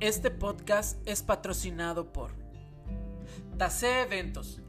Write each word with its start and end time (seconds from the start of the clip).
Este 0.00 0.30
podcast 0.30 0.96
es 1.08 1.24
patrocinado 1.24 2.12
por 2.12 2.30
Tase 3.56 4.02
Eventos, 4.02 4.60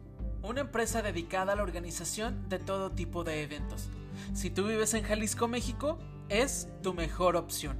una 0.41 0.61
empresa 0.61 1.03
dedicada 1.03 1.53
a 1.53 1.55
la 1.55 1.61
organización 1.61 2.49
de 2.49 2.57
todo 2.57 2.93
tipo 2.93 3.23
de 3.23 3.43
eventos. 3.43 3.89
Si 4.33 4.49
tú 4.49 4.65
vives 4.65 4.95
en 4.95 5.03
Jalisco, 5.03 5.47
México, 5.47 5.99
es 6.29 6.67
tu 6.81 6.95
mejor 6.95 7.35
opción. 7.35 7.77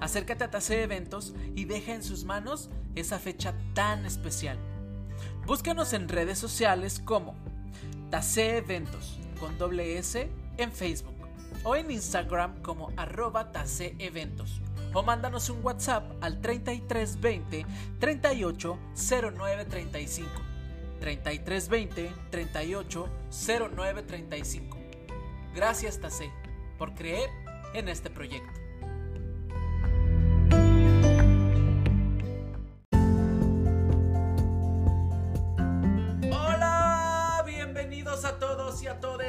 Acércate 0.00 0.44
a 0.44 0.50
Tase 0.50 0.82
Eventos 0.82 1.34
y 1.54 1.66
deja 1.66 1.92
en 1.92 2.02
sus 2.02 2.24
manos 2.24 2.70
esa 2.94 3.18
fecha 3.18 3.52
tan 3.74 4.06
especial. 4.06 4.56
Búscanos 5.44 5.92
en 5.92 6.08
redes 6.08 6.38
sociales 6.38 7.02
como 7.04 7.34
Tase 8.10 8.56
Eventos 8.56 9.18
con 9.38 9.58
doble 9.58 9.98
S 9.98 10.30
en 10.56 10.72
Facebook 10.72 11.16
o 11.62 11.76
en 11.76 11.90
Instagram 11.90 12.62
como 12.62 12.90
arroba 12.96 13.52
Tase 13.52 13.96
Eventos 13.98 14.62
o 14.92 15.02
mándanos 15.02 15.50
un 15.50 15.64
WhatsApp 15.64 16.04
al 16.20 16.40
3320 16.40 17.66
38 17.98 18.78
09 18.94 19.64
35. 19.64 20.30
3320 21.00 22.12
38 22.30 23.08
09 23.74 24.02
35. 24.02 24.78
Gracias 25.54 26.00
Tase 26.00 26.30
por 26.78 26.94
creer 26.94 27.28
en 27.74 27.88
este 27.88 28.10
proyecto. 28.10 28.66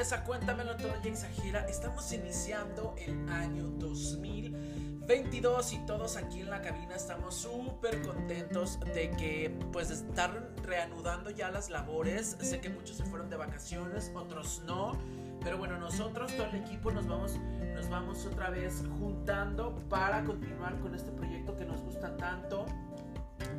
A 0.09 0.23
Cuéntamelo 0.23 0.77
Todo 0.77 0.93
y 1.03 1.07
Exagera. 1.09 1.67
Estamos 1.67 2.13
iniciando 2.13 2.95
el 2.97 3.27
año 3.27 3.63
2000 3.77 4.86
22 5.07 5.71
y 5.71 5.77
todos 5.79 6.17
aquí 6.17 6.41
en 6.41 6.49
la 6.49 6.61
cabina 6.61 6.95
estamos 6.95 7.33
súper 7.35 8.01
contentos 8.01 8.77
de 8.93 9.09
que 9.11 9.57
pues 9.71 9.89
estar 9.89 10.51
reanudando 10.63 11.29
ya 11.29 11.49
las 11.49 11.69
labores. 11.69 12.35
Sé 12.41 12.59
que 12.59 12.69
muchos 12.69 12.97
se 12.97 13.05
fueron 13.05 13.29
de 13.29 13.37
vacaciones, 13.37 14.11
otros 14.13 14.61
no. 14.65 14.97
Pero 15.41 15.57
bueno, 15.57 15.77
nosotros, 15.77 16.35
todo 16.35 16.47
el 16.47 16.55
equipo, 16.55 16.91
nos 16.91 17.07
vamos, 17.07 17.37
nos 17.73 17.89
vamos 17.89 18.25
otra 18.25 18.49
vez 18.49 18.83
juntando 18.99 19.75
para 19.87 20.25
continuar 20.25 20.77
con 20.79 20.93
este 20.93 21.11
proyecto 21.11 21.55
que 21.55 21.63
nos 21.63 21.81
gusta 21.81 22.17
tanto. 22.17 22.65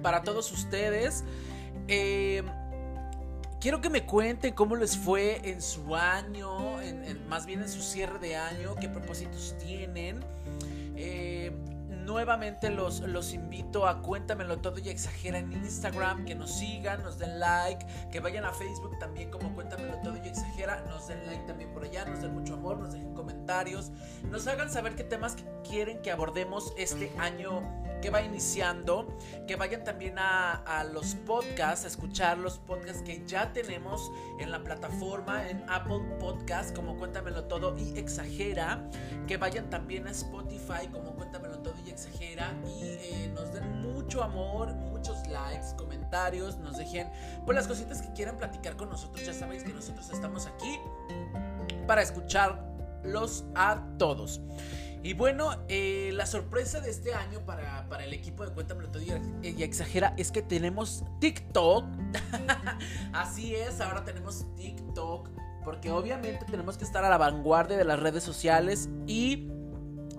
Para 0.03 0.23
todos 0.23 0.53
ustedes. 0.53 1.25
Eh, 1.87 2.43
quiero 3.59 3.81
que 3.81 3.89
me 3.89 4.05
cuenten 4.05 4.53
cómo 4.53 4.77
les 4.77 4.99
fue 4.99 5.41
en 5.49 5.63
su 5.63 5.97
año, 5.97 6.77
más 7.27 7.47
bien 7.47 7.63
en 7.63 7.69
su 7.71 7.81
cierre 7.81 8.19
de 8.19 8.37
año, 8.37 8.75
qué 8.79 8.89
propósitos 8.89 9.57
tienen. 9.59 10.23
Eh, 11.01 11.53
nuevamente 11.89 12.71
los, 12.71 13.01
los 13.01 13.33
invito 13.33 13.87
a 13.87 14.03
Cuéntamelo 14.03 14.59
Todo 14.59 14.81
y 14.81 14.89
Exagera 14.89 15.39
en 15.39 15.53
Instagram, 15.53 16.25
que 16.25 16.35
nos 16.35 16.51
sigan, 16.59 17.03
nos 17.05 17.19
den 17.19 17.39
like, 17.39 17.87
que 18.11 18.19
vayan 18.19 18.45
a 18.45 18.53
Facebook 18.53 18.99
también 18.99 19.31
como 19.31 19.55
Cuéntamelo 19.55 19.99
Todo 20.03 20.17
y 20.17 20.27
Exagera, 20.27 20.83
nos 20.89 21.07
den 21.07 21.25
like 21.27 21.45
también 21.47 21.73
por 21.73 21.85
allá, 21.85 22.05
nos 22.07 22.21
den 22.21 22.35
mucho 22.35 22.55
amor, 22.55 22.79
nos 22.79 22.95
dejen 22.95 23.15
comentarios, 23.15 23.93
nos 24.25 24.47
hagan 24.49 24.73
saber 24.73 24.97
qué 24.97 25.05
temas 25.05 25.37
quieren 25.69 26.03
que 26.03 26.11
abordemos 26.11 26.73
este 26.77 27.13
año 27.19 27.63
que 28.01 28.11
va 28.11 28.23
iniciando, 28.23 29.19
que 29.47 29.57
vayan 29.57 29.85
también 29.85 30.17
a, 30.19 30.85
los 30.93 31.15
podcasts, 31.15 31.85
a 31.85 31.89
escuchar 31.89 32.39
los 32.39 32.59
podcasts 32.59 33.03
que 33.03 33.23
ya 33.27 33.53
tenemos 33.53 34.11
en 34.39 34.51
la 34.51 34.63
plataforma, 34.63 35.49
en 35.49 35.65
Apple 35.69 36.01
Podcast, 36.21 36.75
como 36.75 36.97
Cuéntamelo 36.97 37.45
Todo 37.45 37.77
y 37.77 37.99
Exagera, 37.99 38.89
que 39.27 39.37
vayan 39.37 39.69
también 39.71 40.07
a 40.07 40.11
Spotify, 40.11 40.87
como 40.93 41.15
Cuéntamelo 41.15 41.59
Todo 41.59 41.75
y 41.85 41.91
Exagera, 41.91 42.55
y 42.65 42.81
eh, 42.83 43.33
nos 43.35 43.53
den 43.53 43.83
mucho 43.83 44.23
amor, 44.23 44.73
muchos 44.75 45.27
likes, 45.29 45.75
comentarios, 45.77 46.59
nos 46.59 46.77
dejen 46.77 47.11
pues 47.45 47.57
las 47.57 47.67
cositas 47.67 48.03
que 48.03 48.13
quieran 48.13 48.37
platicar 48.37 48.77
con 48.77 48.89
nosotros, 48.89 49.25
ya 49.25 49.35
sabéis 49.35 49.65
que 49.65 49.73
nosotros 49.73 50.09
estamos 50.11 50.47
aquí 50.47 50.79
para 51.87 52.03
escucharlos 52.03 53.45
a 53.55 53.83
todos. 53.99 54.41
Y 55.03 55.15
bueno, 55.15 55.53
eh, 55.69 56.11
la 56.15 56.27
sorpresa 56.27 56.81
de 56.81 56.91
este 56.91 57.15
año 57.15 57.41
para, 57.47 57.87
el 58.05 58.13
equipo 58.13 58.45
de 58.45 58.53
Cuenta 58.53 58.77
Todo 58.77 59.03
y 59.43 59.63
Exagera 59.63 60.15
es 60.17 60.33
que 60.33 60.43
tenemos 60.43 61.05
TikTok. 61.21 61.85
Así 63.13 63.55
es, 63.55 63.81
ahora 63.81 64.05
tenemos 64.05 64.47
TikTok. 64.57 65.31
Porque 65.65 65.91
obviamente 65.91 66.45
tenemos 66.47 66.79
que 66.79 66.85
estar 66.85 67.05
a 67.05 67.11
la 67.11 67.19
vanguardia 67.19 67.77
de 67.77 67.85
las 67.85 68.01
redes 68.01 68.25
sociales 68.25 68.89
y 69.07 69.49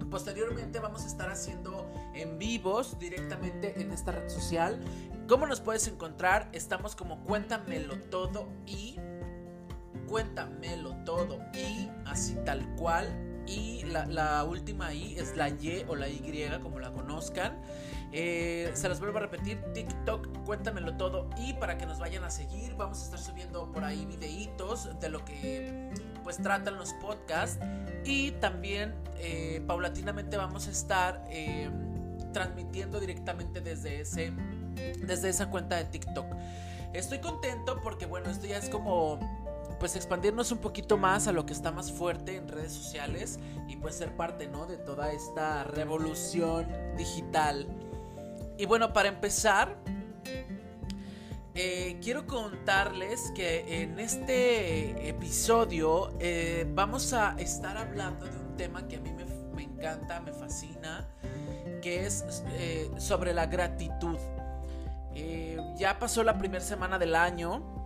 posteriormente 0.10 0.80
vamos 0.80 1.04
a 1.04 1.08
estar 1.08 1.30
haciendo 1.30 1.92
en 2.14 2.38
vivos 2.38 2.98
directamente 3.00 3.82
en 3.82 3.92
esta 3.92 4.12
red 4.12 4.30
social. 4.30 4.80
¿Cómo 5.28 5.46
nos 5.46 5.60
puedes 5.60 5.88
encontrar? 5.88 6.50
Estamos 6.54 6.96
como 6.96 7.24
Cuéntamelo 7.24 7.98
Todo 8.04 8.48
y 8.66 8.98
Cuéntamelo 10.08 10.96
Todo 11.04 11.40
y 11.54 11.90
así 12.06 12.36
tal 12.46 12.76
cual 12.76 13.29
y 13.50 13.84
la, 13.84 14.44
última 14.44 14.94
I 14.94 15.16
es 15.18 15.36
la 15.36 15.50
Y 15.50 15.84
o 15.88 15.96
la 15.96 16.08
Y, 16.08 16.22
como 16.62 16.80
la 16.80 16.92
conozcan. 16.92 17.60
Eh, 18.12 18.72
se 18.74 18.90
las 18.90 19.00
vuelvo 19.00 19.18
a 19.18 19.22
repetir, 19.22 19.60
TikTok, 19.74 20.46
cuéntamelo 20.46 20.96
todo. 20.98 21.30
Y 21.38 21.54
para 21.54 21.78
que 21.78 21.86
nos 21.86 22.00
vayan 22.00 22.24
a 22.24 22.30
seguir, 22.30 22.76
vamos 22.76 23.02
a 23.02 23.06
estar 23.06 23.20
subiendo 23.20 23.72
por 23.72 23.84
ahí 23.84 24.06
videitos 24.06 24.90
de 25.00 25.10
lo 25.10 25.26
que 25.26 25.92
pues 26.24 26.38
tratan 26.38 26.78
los 26.78 26.94
podcasts. 26.94 27.60
Y 28.06 28.32
también 28.34 28.96
eh, 29.18 29.64
paulatinamente 29.66 30.38
vamos 30.38 30.68
a 30.68 30.72
estar 30.72 31.26
eh, 31.30 31.70
transmitiendo 32.32 33.00
directamente 33.00 33.62
desde, 33.62 34.02
ese, 34.02 34.32
desde 35.02 35.30
esa 35.30 35.50
cuenta 35.50 35.76
de 35.78 35.86
TikTok. 35.86 36.28
Estoy 36.94 37.20
contento 37.20 37.80
porque 37.84 38.08
bueno, 38.08 38.32
esto 38.32 38.48
ya 38.48 38.58
es 38.58 38.70
como 38.70 39.20
pues 39.80 39.96
expandirnos 39.96 40.52
un 40.52 40.60
poquito 40.60 40.98
más 40.98 41.28
a 41.28 41.32
lo 41.32 41.46
que 41.46 41.54
está 41.54 41.72
más 41.72 41.92
fuerte 41.92 42.36
en 42.36 42.48
redes 42.48 42.74
sociales 42.74 43.40
y 43.68 43.78
pues 43.78 43.96
ser 43.96 44.16
parte, 44.16 44.48
¿no? 44.48 44.66
De 44.66 44.78
toda 44.78 45.12
esta 45.12 45.64
revolución 45.64 46.68
digital. 46.98 47.68
Y 48.58 48.66
bueno, 48.66 48.92
para 48.92 49.08
empezar, 49.08 49.78
eh, 51.56 51.98
quiero 52.02 52.28
contarles 52.28 53.32
que 53.34 53.84
en 53.84 54.00
este 54.00 55.08
episodio 55.08 56.14
eh, 56.20 56.66
vamos 56.74 57.14
a 57.14 57.36
estar 57.40 57.78
hablando 57.78 58.26
de 58.26 58.38
un 58.38 58.58
tema 58.58 58.88
que 58.88 58.98
a 58.98 59.00
mí 59.00 59.12
me, 59.12 59.64
encanta, 59.64 60.20
me 60.20 60.34
fascina, 60.34 61.08
que 61.82 62.06
es 62.06 62.44
eh, 62.54 62.92
sobre 62.98 63.34
la 63.34 63.46
gratitud. 63.46 64.18
ya 65.78 65.98
pasó 66.00 66.24
la 66.24 66.38
primera 66.38 66.64
semana 66.64 67.00
del 67.00 67.16
año 67.16 67.79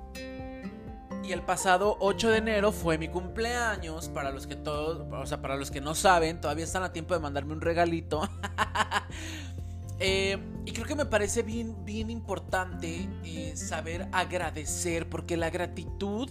y 1.23 1.31
el 1.31 1.41
pasado 1.41 1.97
8 2.00 2.31
de 2.31 2.38
enero 2.38 2.72
fue 2.72 2.97
mi 2.97 3.07
cumpleaños. 3.07 4.09
Para 4.09 4.31
los 4.31 4.45
que 4.45 4.56
todos, 4.56 5.07
o 5.11 5.25
sea, 5.25 5.41
para 5.41 5.56
los 5.56 5.72
que 5.72 5.81
no 5.81 5.95
saben, 5.95 6.41
todavía 6.41 6.66
están 6.66 6.84
a 6.84 6.91
tiempo 6.91 7.13
de 7.13 7.19
mandarme 7.19 7.53
un 7.53 7.61
regalito. 7.61 8.29
Eh, 10.00 10.38
y 10.66 10.73
creo 10.73 10.85
que 10.85 10.95
me 10.95 11.06
parece 11.06 11.44
bien, 11.44 11.85
bien 11.85 12.09
importante 12.09 13.07
eh, 13.23 13.56
saber 13.56 14.09
agradecer, 14.11 15.07
porque 15.07 15.38
la 15.38 15.50
gratitud 15.50 16.29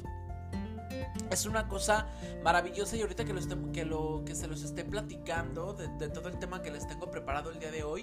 es 1.31 1.47
una 1.47 1.69
cosa 1.69 2.07
maravillosa 2.43 2.97
y 2.97 3.03
ahorita 3.03 3.25
que, 3.25 3.33
lo 3.33 3.73
que, 3.73 3.85
lo, 3.85 4.23
que 4.27 4.35
se 4.35 4.47
los 4.47 4.63
esté 4.63 4.85
platicando 4.85 5.73
de, 5.73 6.09
todo 6.09 6.29
el 6.29 6.39
tema 6.39 6.61
que 6.61 6.71
les 6.71 6.87
tengo 6.87 7.11
preparado 7.11 7.51
el 7.51 7.61
día 7.61 7.71
de 7.71 7.83
hoy, 7.83 8.03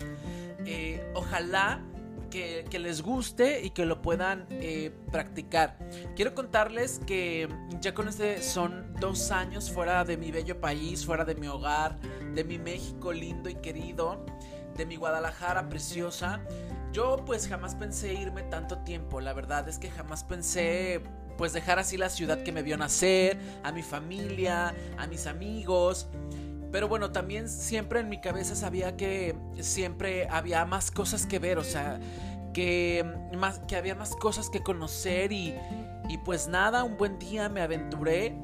eh, 0.65 1.11
ojalá 1.13 1.83
que, 2.29 2.79
les 2.79 3.01
guste 3.01 3.61
y 3.61 3.71
que 3.71 3.85
lo 3.85 4.01
puedan 4.01 4.45
eh, 4.49 4.91
practicar. 5.11 5.77
Quiero 6.15 6.33
contarles 6.33 6.99
que 7.05 7.49
ya 7.81 7.93
con 7.93 8.07
este 8.07 8.41
son 8.41 8.93
dos 8.99 9.31
años 9.31 9.71
fuera 9.71 10.03
de 10.05 10.17
mi 10.17 10.31
bello 10.31 10.59
país, 10.59 11.05
fuera 11.05 11.25
de 11.25 11.35
mi 11.35 11.47
hogar, 11.47 11.99
de 12.33 12.43
mi 12.43 12.57
México 12.57 13.11
lindo 13.11 13.49
y 13.49 13.55
querido, 13.55 14.25
de 14.77 14.85
mi 14.85 14.95
Guadalajara 14.95 15.69
preciosa. 15.69 16.41
Yo 16.91 17.23
pues 17.25 17.47
jamás 17.47 17.75
pensé 17.75 18.13
irme 18.13 18.43
tanto 18.43 18.79
tiempo, 18.79 19.21
la 19.21 19.33
verdad 19.33 19.67
es 19.69 19.77
que 19.77 19.91
jamás 19.91 20.23
pensé 20.23 21.01
pues 21.37 21.53
dejar 21.53 21.79
así 21.79 21.95
la 21.95 22.09
ciudad 22.09 22.43
que 22.43 22.51
me 22.51 22.63
vio 22.63 22.75
nacer, 22.75 23.39
a 23.63 23.71
mi 23.71 23.81
familia, 23.81 24.75
a 24.97 25.07
mis 25.07 25.25
amigos. 25.25 26.09
Pero 26.71 26.87
bueno, 26.87 27.11
también 27.11 27.49
siempre 27.49 27.99
en 28.01 28.09
mi 28.09 28.21
cabeza 28.21 28.55
sabía 28.55 28.95
que 28.95 29.35
siempre 29.59 30.27
había 30.29 30.65
más 30.65 30.91
cosas 30.91 31.25
que 31.25 31.39
ver, 31.39 31.57
o 31.57 31.63
sea, 31.63 31.99
que, 32.53 33.05
más, 33.37 33.59
que 33.67 33.75
había 33.75 33.95
más 33.95 34.15
cosas 34.15 34.49
que 34.49 34.61
conocer 34.61 35.31
y, 35.31 35.55
y 36.09 36.17
pues 36.19 36.47
nada, 36.47 36.83
un 36.83 36.97
buen 36.97 37.17
día 37.17 37.49
me 37.49 37.61
aventuré 37.61 38.35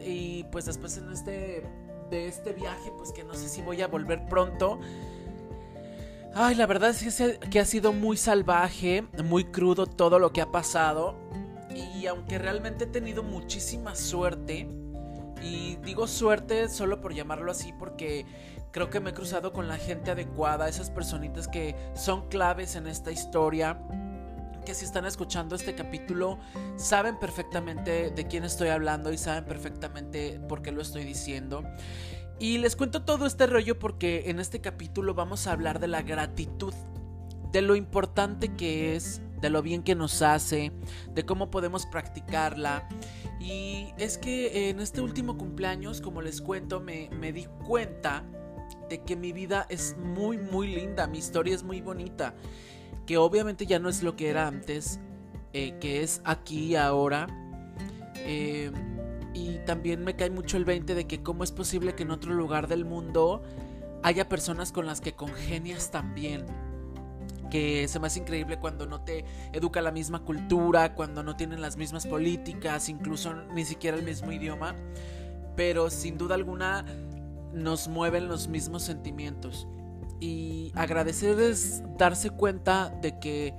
y 0.00 0.44
pues 0.44 0.66
después 0.66 0.96
en 0.98 1.12
este, 1.12 1.66
de 2.10 2.28
este 2.28 2.52
viaje, 2.52 2.92
pues 2.96 3.12
que 3.12 3.24
no 3.24 3.34
sé 3.34 3.48
si 3.48 3.62
voy 3.62 3.82
a 3.82 3.88
volver 3.88 4.26
pronto. 4.26 4.80
Ay, 6.34 6.56
la 6.56 6.66
verdad 6.66 6.90
es 6.90 7.22
que 7.50 7.60
ha 7.60 7.64
sido 7.64 7.92
muy 7.92 8.16
salvaje, 8.16 9.04
muy 9.24 9.44
crudo 9.44 9.86
todo 9.86 10.18
lo 10.18 10.32
que 10.32 10.40
ha 10.40 10.50
pasado. 10.50 11.14
Y 11.96 12.06
aunque 12.06 12.38
realmente 12.38 12.84
he 12.84 12.86
tenido 12.88 13.22
muchísima 13.22 13.94
suerte, 13.94 14.68
Y 15.44 15.76
digo 15.84 16.06
suerte 16.06 16.68
solo 16.70 17.00
por 17.02 17.12
llamarlo 17.12 17.52
así 17.52 17.72
porque 17.78 18.24
creo 18.70 18.88
que 18.88 18.98
me 18.98 19.10
he 19.10 19.14
cruzado 19.14 19.52
con 19.52 19.68
la 19.68 19.76
gente 19.76 20.10
adecuada, 20.10 20.68
esas 20.68 20.90
personitas 20.90 21.48
que 21.48 21.76
son 21.94 22.28
claves 22.28 22.76
en 22.76 22.86
esta 22.86 23.12
historia 23.12 23.78
que 24.64 24.74
si 24.74 24.86
están 24.86 25.04
escuchando 25.04 25.54
este 25.54 25.74
capítulo 25.74 26.38
saben 26.76 27.18
perfectamente 27.18 28.10
de 28.10 28.26
quién 28.26 28.44
estoy 28.44 28.68
hablando 28.68 29.12
y 29.12 29.18
saben 29.18 29.44
perfectamente 29.44 30.40
por 30.48 30.62
qué 30.62 30.72
lo 30.72 30.80
estoy 30.80 31.04
diciendo. 31.04 31.62
Y 32.38 32.58
les 32.58 32.74
cuento 32.74 33.02
todo 33.02 33.26
este 33.26 33.46
rollo 33.46 33.78
porque 33.78 34.30
en 34.30 34.40
este 34.40 34.62
capítulo 34.62 35.14
vamos 35.14 35.46
a 35.46 35.52
hablar 35.52 35.78
de 35.78 35.88
la 35.88 36.02
gratitud, 36.02 36.74
de 37.52 37.62
lo 37.62 37.76
importante 37.76 38.54
que 38.54 38.96
es, 38.96 39.20
de 39.44 39.50
lo 39.50 39.60
bien 39.60 39.82
que 39.82 39.94
nos 39.94 40.22
hace, 40.22 40.72
de 41.12 41.26
cómo 41.26 41.50
podemos 41.50 41.84
practicarla. 41.84 42.88
Y 43.38 43.92
es 43.98 44.16
que 44.16 44.70
en 44.70 44.80
este 44.80 45.02
último 45.02 45.36
cumpleaños, 45.36 46.00
como 46.00 46.22
les 46.22 46.40
cuento, 46.40 46.80
me, 46.80 47.10
di 47.30 47.44
cuenta 47.66 48.24
de 48.88 49.02
que 49.02 49.16
mi 49.16 49.32
vida 49.32 49.66
es 49.68 49.98
muy, 49.98 50.38
muy 50.38 50.68
linda, 50.74 51.06
mi 51.06 51.18
historia 51.18 51.54
es 51.54 51.62
muy 51.62 51.82
bonita 51.82 52.34
que 53.04 53.18
obviamente 53.18 53.66
ya 53.66 53.78
no 53.78 53.90
es 53.90 54.02
lo 54.02 54.16
que 54.16 54.30
era 54.30 54.48
antes, 54.48 54.98
eh, 55.52 55.76
que 55.78 56.02
es 56.02 56.22
aquí 56.24 56.68
y 56.68 56.76
ahora. 56.76 57.26
Eh, 58.16 58.72
y 59.34 59.58
también 59.66 60.02
me 60.04 60.16
cae 60.16 60.30
mucho 60.30 60.56
el 60.56 60.64
20 60.64 60.94
de 60.94 61.06
que 61.06 61.22
cómo 61.22 61.44
es 61.44 61.52
posible 61.52 61.94
que 61.94 62.04
en 62.04 62.12
otro 62.12 62.32
lugar 62.32 62.66
del 62.66 62.86
mundo 62.86 63.42
haya 64.02 64.26
personas 64.26 64.72
con 64.72 64.86
las 64.86 65.02
que 65.02 65.12
congenias 65.12 65.90
también. 65.90 66.46
Que 67.54 67.86
se 67.86 68.00
me 68.00 68.08
hace 68.08 68.18
increíble 68.18 68.58
cuando 68.58 68.84
no 68.84 69.02
te 69.02 69.24
educa 69.52 69.80
la 69.80 69.92
misma 69.92 70.24
cultura, 70.24 70.96
cuando 70.96 71.22
no 71.22 71.36
tienen 71.36 71.60
las 71.60 71.76
mismas 71.76 72.04
políticas, 72.04 72.88
incluso 72.88 73.32
ni 73.54 73.64
siquiera 73.64 73.96
el 73.96 74.02
mismo 74.02 74.32
idioma. 74.32 74.74
Pero 75.54 75.88
sin 75.88 76.18
duda 76.18 76.34
alguna 76.34 76.84
nos 77.52 77.86
mueven 77.86 78.26
los 78.26 78.48
mismos 78.48 78.82
sentimientos. 78.82 79.68
Y 80.18 80.72
agradecer 80.74 81.38
es 81.38 81.84
darse 81.96 82.30
cuenta 82.30 82.88
de 83.00 83.20
que 83.20 83.54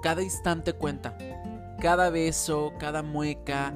cada 0.00 0.22
instante 0.22 0.72
cuenta. 0.72 1.18
Cada 1.80 2.08
beso, 2.08 2.72
cada 2.78 3.02
mueca, 3.02 3.74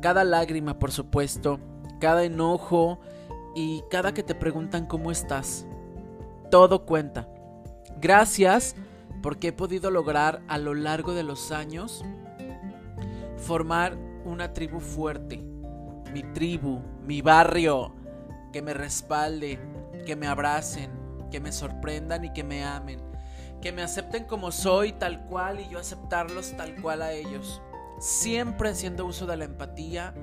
cada 0.00 0.24
lágrima, 0.24 0.78
por 0.78 0.92
supuesto, 0.92 1.60
cada 2.00 2.24
enojo 2.24 2.98
y 3.54 3.82
cada 3.90 4.14
que 4.14 4.22
te 4.22 4.34
preguntan 4.34 4.86
cómo 4.86 5.10
estás. 5.10 5.66
Todo 6.50 6.86
cuenta. 6.86 7.28
Gracias 8.00 8.74
porque 9.22 9.48
he 9.48 9.52
podido 9.52 9.90
lograr 9.90 10.42
a 10.48 10.58
lo 10.58 10.74
largo 10.74 11.14
de 11.14 11.22
los 11.22 11.52
años 11.52 12.04
formar 13.36 13.96
una 14.24 14.52
tribu 14.52 14.80
fuerte. 14.80 15.42
Mi 16.12 16.22
tribu, 16.22 16.80
mi 17.04 17.22
barrio, 17.22 17.94
que 18.52 18.62
me 18.62 18.74
respalde, 18.74 19.58
que 20.06 20.16
me 20.16 20.26
abracen, 20.26 20.90
que 21.30 21.40
me 21.40 21.52
sorprendan 21.52 22.24
y 22.24 22.32
que 22.32 22.44
me 22.44 22.64
amen, 22.64 23.00
que 23.60 23.72
me 23.72 23.82
acepten 23.82 24.24
como 24.24 24.50
soy 24.50 24.92
tal 24.92 25.24
cual 25.26 25.60
y 25.60 25.68
yo 25.68 25.78
aceptarlos 25.78 26.56
tal 26.56 26.74
cual 26.80 27.02
a 27.02 27.12
ellos, 27.12 27.62
siempre 27.98 28.70
haciendo 28.70 29.06
uso 29.06 29.26
de 29.26 29.36
la 29.36 29.44
empatía, 29.44 30.14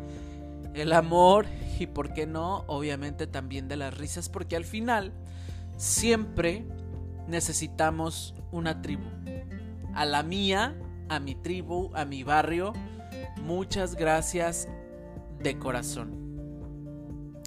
el 0.74 0.94
amor 0.94 1.46
y, 1.80 1.88
por 1.88 2.14
qué 2.14 2.28
no, 2.28 2.66
obviamente 2.68 3.28
también 3.28 3.68
de 3.68 3.78
las 3.78 3.98
risas, 3.98 4.30
porque 4.30 4.56
al 4.56 4.66
final 4.66 5.14
siempre 5.78 6.66
necesitamos 7.28 8.34
una 8.52 8.82
tribu. 8.82 9.10
A 9.94 10.06
la 10.06 10.24
mía, 10.24 10.78
a 11.10 11.20
mi 11.20 11.36
tribu, 11.36 11.92
a 11.94 12.06
mi 12.06 12.24
barrio, 12.24 12.74
muchas 13.42 13.96
gracias 13.96 14.68
de 15.40 15.58
corazón. 15.58 16.28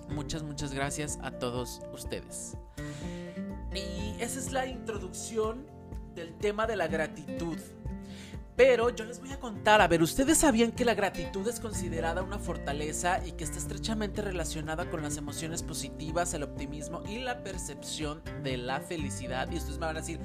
Muchas, 0.08 0.42
muchas 0.42 0.74
gracias 0.74 1.18
a 1.22 1.30
todos 1.30 1.80
ustedes. 1.92 2.56
Y 3.74 4.20
esa 4.20 4.38
es 4.38 4.52
la 4.52 4.66
introducción 4.66 5.66
del 6.14 6.36
tema 6.38 6.66
de 6.66 6.76
la 6.76 6.88
gratitud. 6.88 7.58
Pero 8.60 8.90
yo 8.90 9.06
les 9.06 9.18
voy 9.20 9.32
a 9.32 9.40
contar, 9.40 9.80
a 9.80 9.88
ver, 9.88 10.02
¿ustedes 10.02 10.36
sabían 10.36 10.72
que 10.72 10.84
la 10.84 10.92
gratitud 10.92 11.48
es 11.48 11.60
considerada 11.60 12.22
una 12.22 12.38
fortaleza 12.38 13.18
y 13.26 13.32
que 13.32 13.42
está 13.42 13.56
estrechamente 13.56 14.20
relacionada 14.20 14.90
con 14.90 15.00
las 15.00 15.16
emociones 15.16 15.62
positivas, 15.62 16.34
el 16.34 16.42
optimismo 16.42 17.02
y 17.08 17.20
la 17.20 17.42
percepción 17.42 18.20
de 18.42 18.58
la 18.58 18.80
felicidad? 18.80 19.50
Y 19.50 19.56
ustedes 19.56 19.78
me 19.78 19.86
van 19.86 19.96
a 19.96 20.00
decir, 20.00 20.20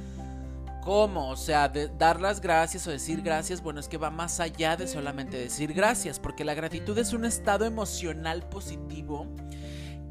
¿cómo? 0.83 1.29
O 1.29 1.37
sea, 1.37 1.69
dar 1.69 2.19
las 2.19 2.41
gracias 2.41 2.85
o 2.87 2.91
decir 2.91 3.21
gracias, 3.21 3.63
bueno, 3.63 3.79
es 3.79 3.87
que 3.87 3.97
va 3.97 4.09
más 4.09 4.41
allá 4.41 4.75
de 4.75 4.89
solamente 4.89 5.37
decir 5.37 5.73
gracias, 5.73 6.19
porque 6.19 6.43
la 6.43 6.55
gratitud 6.55 6.97
es 6.97 7.13
un 7.13 7.23
estado 7.23 7.63
emocional 7.63 8.49
positivo 8.49 9.33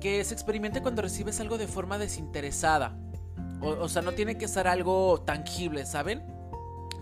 que 0.01 0.25
se 0.25 0.33
experimenta 0.33 0.81
cuando 0.81 1.03
recibes 1.03 1.41
algo 1.41 1.59
de 1.59 1.69
forma 1.69 1.99
desinteresada. 1.99 2.97
O, 3.61 3.87
sea, 3.91 4.01
no 4.01 4.13
tiene 4.13 4.39
que 4.39 4.49
ser 4.49 4.67
algo 4.67 5.21
tangible, 5.27 5.85
¿saben? 5.85 6.34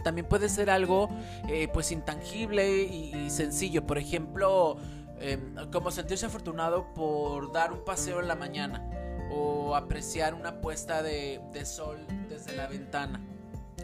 También 0.02 0.26
puede 0.26 0.48
ser 0.48 0.70
algo 0.70 1.08
eh, 1.48 1.68
pues 1.72 1.92
intangible 1.92 2.82
y, 2.82 3.30
sencillo. 3.30 3.86
Por 3.86 3.98
ejemplo, 3.98 4.76
em, 5.20 5.54
como 5.70 5.90
sentirse 5.90 6.26
afortunado 6.26 6.92
por 6.94 7.52
dar 7.52 7.72
un 7.72 7.84
paseo 7.84 8.20
en 8.20 8.28
la 8.28 8.34
mañana 8.34 8.88
o 9.30 9.74
apreciar 9.74 10.34
una 10.34 10.60
puesta 10.60 11.02
de, 11.02 11.40
sol 11.64 11.98
desde 12.28 12.54
la 12.54 12.66
ventana. 12.66 13.20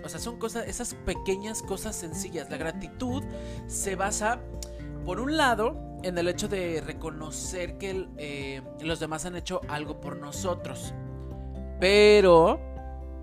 O 0.04 0.08
sea, 0.08 0.20
son 0.20 0.38
cosas, 0.38 0.66
esas 0.68 0.94
pequeñas 0.94 1.62
cosas 1.62 1.96
sencillas. 1.96 2.50
La 2.50 2.56
gratitud 2.56 3.24
se 3.66 3.96
basa, 3.96 4.40
por 5.04 5.20
un 5.20 5.36
lado, 5.36 5.76
en 6.02 6.16
el 6.18 6.28
hecho 6.28 6.48
de 6.48 6.80
reconocer 6.80 7.78
que 7.78 8.08
eh, 8.18 8.62
los 8.80 9.00
demás 9.00 9.24
han 9.24 9.36
hecho 9.36 9.60
algo 9.68 10.00
por 10.00 10.16
nosotros. 10.16 10.94
Pero 11.80 12.60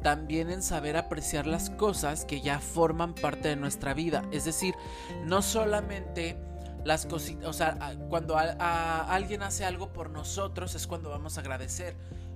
también 0.06 0.52
en 0.52 0.62
saber 0.62 0.98
apreciar 0.98 1.48
las 1.48 1.72
cosas 1.72 2.26
que 2.26 2.40
ya 2.40 2.60
forman 2.60 3.16
parte 3.16 3.48
de 3.48 3.56
nuestra 3.56 3.96
vida. 3.96 4.22
Es 4.32 4.46
decir, 4.46 4.76
no 5.24 5.42
solamente 5.42 6.38
las 6.84 7.08
cositas, 7.08 7.48
o 7.48 7.54
sea, 7.54 7.98
cuando 8.08 8.38
alguien 8.38 9.42
hace 9.42 9.66
algo 9.66 9.94
por 9.94 10.12
nosotros 10.12 10.76
es 10.76 10.86
cuando 10.86 11.10
vamos 11.10 11.40
a 11.40 11.42
agradecer. 11.42 11.96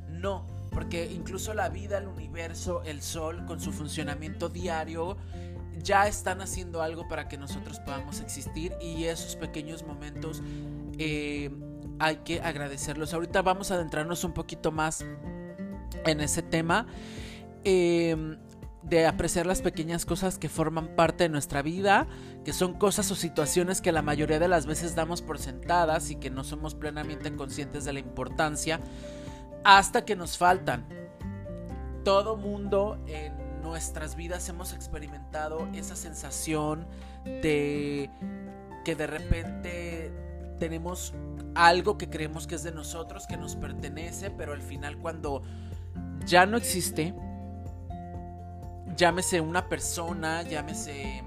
No, 0.09 0.47
porque 0.71 1.11
incluso 1.11 1.53
la 1.53 1.69
vida, 1.69 1.99
el 1.99 2.07
universo, 2.07 2.81
el 2.85 3.03
sol, 3.03 3.45
con 3.45 3.59
su 3.59 3.71
funcionamiento 3.71 4.49
diario, 4.49 5.15
ya 5.77 6.07
están 6.07 6.41
haciendo 6.41 6.81
algo 6.81 7.07
para 7.07 7.27
que 7.27 7.37
nosotros 7.37 7.79
podamos 7.81 8.19
existir 8.19 8.73
y 8.81 9.03
esos 9.03 9.35
pequeños 9.35 9.83
momentos 9.83 10.41
eh, 10.97 11.51
hay 11.99 12.15
que 12.25 12.41
agradecerlos. 12.41 13.13
Ahorita 13.13 13.43
vamos 13.43 13.69
a 13.69 13.75
adentrarnos 13.75 14.23
un 14.23 14.33
poquito 14.33 14.71
más 14.71 15.05
en 16.03 16.19
ese 16.19 16.41
tema. 16.41 16.87
Em, 17.63 18.37
de 18.83 19.05
apreciar 19.05 19.45
las 19.45 19.61
pequeñas 19.61 20.05
cosas 20.05 20.37
que 20.37 20.47
forman 20.47 20.95
parte 20.95 21.25
de 21.25 21.29
nuestra 21.29 21.61
vida, 21.61 22.07
que 22.45 22.53
son 22.53 22.73
cosas 22.73 23.11
o 23.11 23.15
situaciones 23.15 23.81
que 23.81 23.91
la 23.91 24.01
mayoría 24.01 24.39
de 24.39 24.47
las 24.47 24.65
veces 24.65 24.95
damos 24.95 25.21
por 25.21 25.37
sentadas 25.37 26.09
y 26.11 26.15
que 26.15 26.29
no 26.29 26.43
somos 26.43 26.75
plenamente 26.75 27.35
conscientes 27.35 27.83
de 27.83 27.93
la 27.93 27.99
importancia 27.99 28.79
hasta 29.65 30.05
que 30.05 30.15
nos 30.15 30.37
faltan. 30.37 30.85
Todo 32.05 32.37
mundo 32.37 32.97
en 33.07 33.33
nuestras 33.61 34.15
vidas 34.15 34.47
hemos 34.47 34.73
experimentado 34.73 35.67
esa 35.73 35.97
sensación 35.97 36.87
de 37.25 38.09
que 38.85 38.95
de 38.95 39.07
repente 39.07 40.11
tenemos 40.57 41.13
algo 41.53 41.97
que 41.97 42.09
creemos 42.09 42.47
que 42.47 42.55
es 42.55 42.63
de 42.63 42.71
nosotros, 42.71 43.27
que 43.27 43.35
nos 43.35 43.57
pertenece, 43.57 44.31
pero 44.31 44.53
al 44.53 44.61
final 44.61 44.97
cuando 44.97 45.43
ya 46.25 46.45
no 46.45 46.57
existe, 46.57 47.13
llámese 48.95 49.41
una 49.41 49.67
persona, 49.69 50.43
llámese 50.43 51.23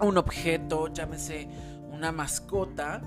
un 0.00 0.18
objeto, 0.18 0.88
llámese 0.88 1.48
una 1.90 2.12
mascota, 2.12 3.02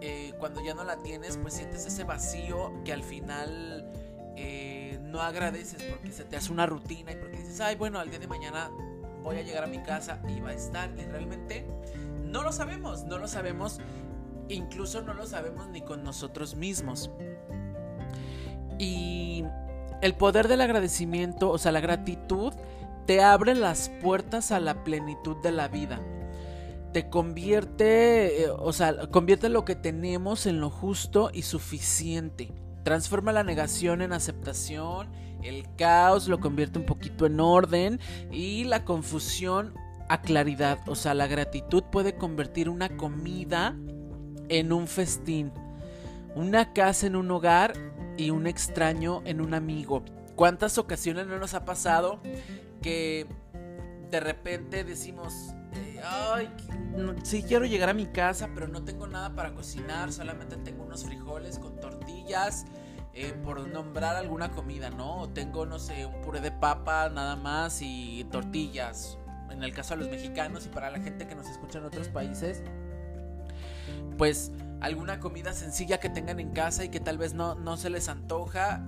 eh, 0.00 0.32
cuando 0.38 0.64
ya 0.64 0.74
no 0.74 0.84
la 0.84 0.96
tienes, 0.96 1.36
pues 1.36 1.54
sientes 1.54 1.84
ese 1.86 2.04
vacío 2.04 2.72
que 2.84 2.92
al 2.92 3.02
final 3.02 3.90
eh, 4.36 4.98
no 5.02 5.20
agradeces 5.20 5.82
porque 5.82 6.10
se 6.10 6.24
te 6.24 6.36
hace 6.36 6.50
una 6.50 6.66
rutina 6.66 7.12
y 7.12 7.16
porque 7.16 7.36
dices, 7.36 7.60
ay, 7.60 7.76
bueno, 7.76 7.98
al 7.98 8.08
día 8.08 8.18
de 8.18 8.26
mañana 8.26 8.70
voy 9.22 9.36
a 9.36 9.42
llegar 9.42 9.64
a 9.64 9.66
mi 9.66 9.82
casa 9.82 10.22
y 10.28 10.40
va 10.40 10.50
a 10.50 10.54
estar. 10.54 10.90
Y 10.98 11.04
realmente 11.04 11.66
no 12.24 12.42
lo 12.42 12.52
sabemos, 12.52 13.04
no 13.04 13.18
lo 13.18 13.28
sabemos, 13.28 13.78
incluso 14.48 15.02
no 15.02 15.12
lo 15.12 15.26
sabemos 15.26 15.68
ni 15.68 15.82
con 15.82 16.02
nosotros 16.02 16.54
mismos. 16.54 17.10
Y 18.78 19.44
el 20.00 20.14
poder 20.14 20.48
del 20.48 20.60
agradecimiento, 20.60 21.50
o 21.50 21.58
sea, 21.58 21.72
la 21.72 21.80
gratitud, 21.80 22.52
te 23.06 23.22
abre 23.22 23.54
las 23.54 23.90
puertas 24.02 24.52
a 24.52 24.60
la 24.60 24.84
plenitud 24.84 25.36
de 25.42 25.52
la 25.52 25.68
vida. 25.68 26.00
Te 26.92 27.08
convierte, 27.08 28.44
eh, 28.44 28.50
o 28.50 28.72
sea, 28.72 29.08
convierte 29.10 29.48
lo 29.48 29.64
que 29.64 29.76
tenemos 29.76 30.46
en 30.46 30.60
lo 30.60 30.70
justo 30.70 31.30
y 31.32 31.42
suficiente. 31.42 32.52
Transforma 32.84 33.32
la 33.32 33.44
negación 33.44 34.02
en 34.02 34.12
aceptación, 34.12 35.10
el 35.42 35.66
caos 35.76 36.28
lo 36.28 36.40
convierte 36.40 36.78
un 36.78 36.86
poquito 36.86 37.26
en 37.26 37.40
orden 37.40 38.00
y 38.30 38.64
la 38.64 38.84
confusión 38.84 39.74
a 40.08 40.22
claridad. 40.22 40.80
O 40.86 40.94
sea, 40.94 41.14
la 41.14 41.26
gratitud 41.26 41.84
puede 41.84 42.16
convertir 42.16 42.68
una 42.68 42.96
comida 42.96 43.76
en 44.48 44.72
un 44.72 44.88
festín 44.88 45.52
una 46.34 46.72
casa 46.72 47.06
en 47.06 47.16
un 47.16 47.30
hogar 47.30 47.72
y 48.20 48.30
un 48.30 48.46
extraño 48.46 49.22
en 49.24 49.40
un 49.40 49.54
amigo. 49.54 50.04
¿Cuántas 50.36 50.76
ocasiones 50.78 51.26
no 51.26 51.38
nos 51.38 51.54
ha 51.54 51.64
pasado 51.64 52.20
que 52.82 53.26
de 54.10 54.20
repente 54.20 54.84
decimos, 54.84 55.54
eh, 55.72 56.00
ay, 56.04 56.50
sí 57.22 57.42
quiero 57.42 57.64
llegar 57.64 57.88
a 57.88 57.94
mi 57.94 58.06
casa, 58.06 58.50
pero 58.54 58.68
no 58.68 58.84
tengo 58.84 59.06
nada 59.06 59.34
para 59.34 59.54
cocinar, 59.54 60.12
solamente 60.12 60.56
tengo 60.56 60.84
unos 60.84 61.04
frijoles 61.04 61.58
con 61.58 61.80
tortillas, 61.80 62.66
eh, 63.14 63.32
por 63.44 63.66
nombrar 63.68 64.16
alguna 64.16 64.50
comida, 64.50 64.90
¿no? 64.90 65.22
O 65.22 65.28
tengo, 65.30 65.64
no 65.64 65.78
sé, 65.78 66.04
un 66.04 66.20
puré 66.20 66.40
de 66.40 66.52
papa 66.52 67.08
nada 67.08 67.36
más 67.36 67.80
y 67.80 68.24
tortillas, 68.30 69.18
en 69.50 69.62
el 69.62 69.72
caso 69.72 69.94
de 69.94 70.02
los 70.02 70.10
mexicanos 70.10 70.66
y 70.66 70.68
para 70.68 70.90
la 70.90 71.00
gente 71.00 71.26
que 71.26 71.34
nos 71.34 71.48
escucha 71.48 71.78
en 71.78 71.86
otros 71.86 72.08
países, 72.08 72.62
pues 74.18 74.52
alguna 74.80 75.20
comida 75.20 75.52
sencilla 75.52 76.00
que 76.00 76.08
tengan 76.08 76.40
en 76.40 76.50
casa 76.50 76.84
y 76.84 76.88
que 76.88 77.00
tal 77.00 77.18
vez 77.18 77.34
no, 77.34 77.54
no 77.54 77.76
se 77.76 77.90
les 77.90 78.08
antoja, 78.08 78.84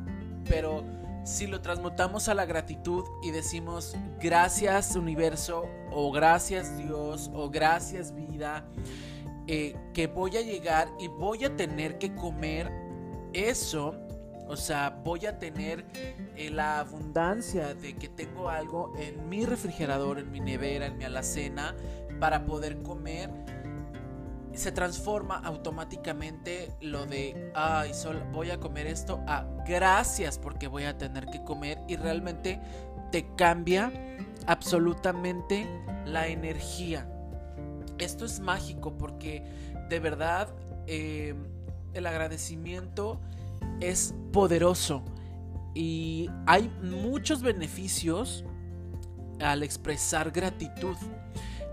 pero 0.48 0.84
si 1.24 1.46
lo 1.46 1.60
transmutamos 1.60 2.28
a 2.28 2.34
la 2.34 2.46
gratitud 2.46 3.04
y 3.22 3.30
decimos 3.30 3.96
gracias 4.20 4.96
universo 4.96 5.66
o 5.92 6.10
gracias 6.10 6.76
Dios 6.78 7.30
o 7.32 7.50
gracias 7.50 8.14
vida, 8.14 8.64
eh, 9.46 9.76
que 9.92 10.06
voy 10.06 10.36
a 10.36 10.40
llegar 10.40 10.88
y 10.98 11.08
voy 11.08 11.44
a 11.44 11.56
tener 11.56 11.98
que 11.98 12.14
comer 12.14 12.70
eso, 13.32 13.94
o 14.48 14.56
sea, 14.56 15.00
voy 15.04 15.26
a 15.26 15.38
tener 15.38 15.84
eh, 16.36 16.50
la 16.50 16.80
abundancia 16.80 17.74
de 17.74 17.94
que 17.94 18.08
tengo 18.08 18.48
algo 18.48 18.92
en 18.98 19.28
mi 19.28 19.44
refrigerador, 19.44 20.18
en 20.18 20.30
mi 20.30 20.40
nevera, 20.40 20.86
en 20.86 20.98
mi 20.98 21.04
alacena, 21.04 21.74
para 22.20 22.44
poder 22.44 22.82
comer 22.82 23.30
se 24.54 24.72
transforma 24.72 25.36
automáticamente 25.38 26.72
lo 26.80 27.06
de, 27.06 27.52
ay, 27.54 27.94
solo 27.94 28.20
voy 28.32 28.50
a 28.50 28.60
comer 28.60 28.86
esto 28.86 29.20
a 29.26 29.46
gracias 29.66 30.38
porque 30.38 30.68
voy 30.68 30.84
a 30.84 30.98
tener 30.98 31.26
que 31.26 31.42
comer 31.42 31.78
y 31.88 31.96
realmente 31.96 32.60
te 33.10 33.26
cambia 33.36 33.92
absolutamente 34.46 35.66
la 36.04 36.28
energía. 36.28 37.08
Esto 37.98 38.24
es 38.24 38.40
mágico 38.40 38.96
porque 38.98 39.44
de 39.88 40.00
verdad 40.00 40.48
eh, 40.86 41.34
el 41.94 42.06
agradecimiento 42.06 43.20
es 43.80 44.14
poderoso 44.32 45.02
y 45.74 46.28
hay 46.46 46.68
muchos 46.82 47.42
beneficios 47.42 48.44
al 49.40 49.62
expresar 49.62 50.30
gratitud. 50.30 50.96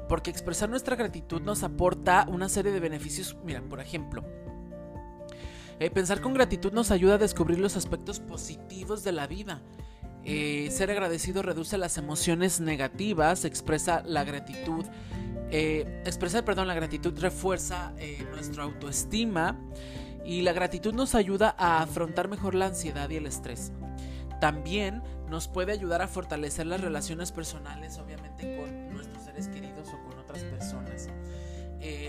Porque 0.09 0.31
expresar 0.31 0.69
nuestra 0.69 0.97
gratitud 0.97 1.41
nos 1.41 1.63
aporta 1.63 2.25
una 2.27 2.49
serie 2.49 2.71
de 2.71 2.79
beneficios. 2.81 3.37
Mira, 3.45 3.61
por 3.61 3.79
ejemplo, 3.79 4.25
eh, 5.79 5.89
pensar 5.91 6.19
con 6.19 6.33
gratitud 6.33 6.73
nos 6.73 6.91
ayuda 6.91 7.15
a 7.15 7.17
descubrir 7.17 7.59
los 7.59 7.77
aspectos 7.77 8.19
positivos 8.19 9.03
de 9.05 9.13
la 9.13 9.27
vida. 9.27 9.61
Eh, 10.25 10.69
ser 10.71 10.91
agradecido 10.91 11.41
reduce 11.41 11.77
las 11.77 11.97
emociones 11.97 12.59
negativas, 12.59 13.45
expresa 13.45 14.03
la 14.05 14.25
gratitud. 14.25 14.85
Eh, 15.51 16.01
expresar, 16.05 16.43
perdón, 16.43 16.67
la 16.67 16.73
gratitud 16.73 17.17
refuerza 17.17 17.93
nuestra 18.31 18.63
autoestima 18.63 19.57
y 20.25 20.41
la 20.41 20.51
gratitud 20.51 20.93
nos 20.93 21.15
ayuda 21.15 21.55
a 21.57 21.81
afrontar 21.81 22.27
mejor 22.27 22.55
la 22.55 22.65
ansiedad 22.65 23.09
y 23.09 23.15
el 23.15 23.25
estrés. 23.25 23.71
También 24.41 25.01
nos 25.29 25.47
puede 25.47 25.71
ayudar 25.71 26.01
a 26.01 26.07
fortalecer 26.07 26.65
las 26.65 26.81
relaciones 26.81 27.31
personales, 27.31 27.97
obviamente 27.99 28.57
con 28.57 28.88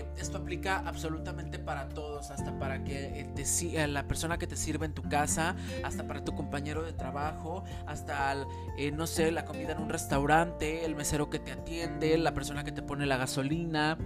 Eh, 0.01 0.05
esto 0.17 0.37
aplica 0.37 0.79
absolutamente 0.79 1.59
para 1.59 1.89
todos, 1.89 2.31
hasta 2.31 2.57
para 2.57 2.83
que 2.83 3.29
te, 3.35 3.43
eh, 3.43 3.87
la 3.87 4.07
persona 4.07 4.37
que 4.37 4.47
te 4.47 4.55
sirve 4.55 4.85
en 4.85 4.93
tu 4.93 5.03
casa, 5.03 5.55
hasta 5.83 6.07
para 6.07 6.23
tu 6.23 6.35
compañero 6.35 6.83
de 6.83 6.93
trabajo, 6.93 7.63
hasta, 7.85 8.35
eh, 8.77 8.91
no 8.91 9.07
sé, 9.07 9.31
la 9.31 9.45
comida 9.45 9.73
en 9.73 9.79
un 9.79 9.89
restaurante, 9.89 10.85
el 10.85 10.95
mesero 10.95 11.29
que 11.29 11.39
te 11.39 11.51
atiende, 11.51 12.17
la 12.17 12.33
persona 12.33 12.63
que 12.63 12.71
te 12.71 12.81
pone 12.81 13.05
la 13.05 13.17
gasolina, 13.17 13.97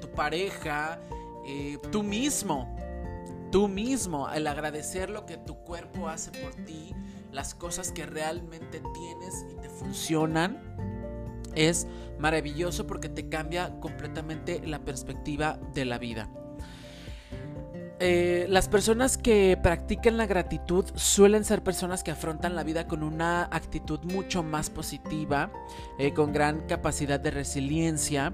tu 0.00 0.10
pareja, 0.10 0.98
tú 1.92 2.02
mismo, 2.02 2.74
tú 3.52 3.68
mismo, 3.68 4.28
el 4.30 4.46
agradecer 4.46 5.08
lo 5.08 5.24
que 5.24 5.36
tu 5.36 5.56
cuerpo 5.58 6.08
hace 6.08 6.32
por 6.32 6.52
ti, 6.64 6.94
las 7.30 7.54
cosas 7.54 7.92
que 7.92 8.04
realmente 8.04 8.82
tienes 8.92 9.46
y 9.52 9.54
te 9.54 9.68
funcionan 9.68 10.67
es 11.58 11.86
maravilloso 12.18 12.86
porque 12.86 13.08
te 13.08 13.28
cambia 13.28 13.78
completamente 13.80 14.60
la 14.64 14.78
perspectiva 14.80 15.58
de 15.74 15.84
la 15.84 15.98
vida. 15.98 16.28
Eh, 18.00 18.46
las 18.48 18.68
personas 18.68 19.18
que 19.18 19.58
practican 19.60 20.16
la 20.16 20.26
gratitud 20.26 20.84
suelen 20.94 21.44
ser 21.44 21.64
personas 21.64 22.04
que 22.04 22.12
afrontan 22.12 22.54
la 22.54 22.62
vida 22.62 22.86
con 22.86 23.02
una 23.02 23.44
actitud 23.44 23.98
mucho 24.04 24.44
más 24.44 24.70
positiva, 24.70 25.50
eh, 25.98 26.12
con 26.14 26.32
gran 26.32 26.66
capacidad 26.68 27.18
de 27.18 27.32
resiliencia. 27.32 28.32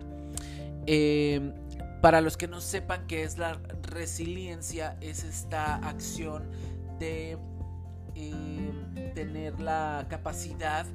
Eh, 0.86 1.54
para 2.02 2.20
los 2.20 2.36
que 2.36 2.46
no 2.46 2.60
sepan 2.60 3.06
qué 3.06 3.22
es 3.22 3.38
la 3.38 3.58
resiliencia, 3.80 4.98
es 5.00 5.24
esta 5.24 5.76
acción 5.76 6.50
de 6.98 7.38
tener 9.14 9.58
la 9.60 10.06
capacidad 10.08 10.86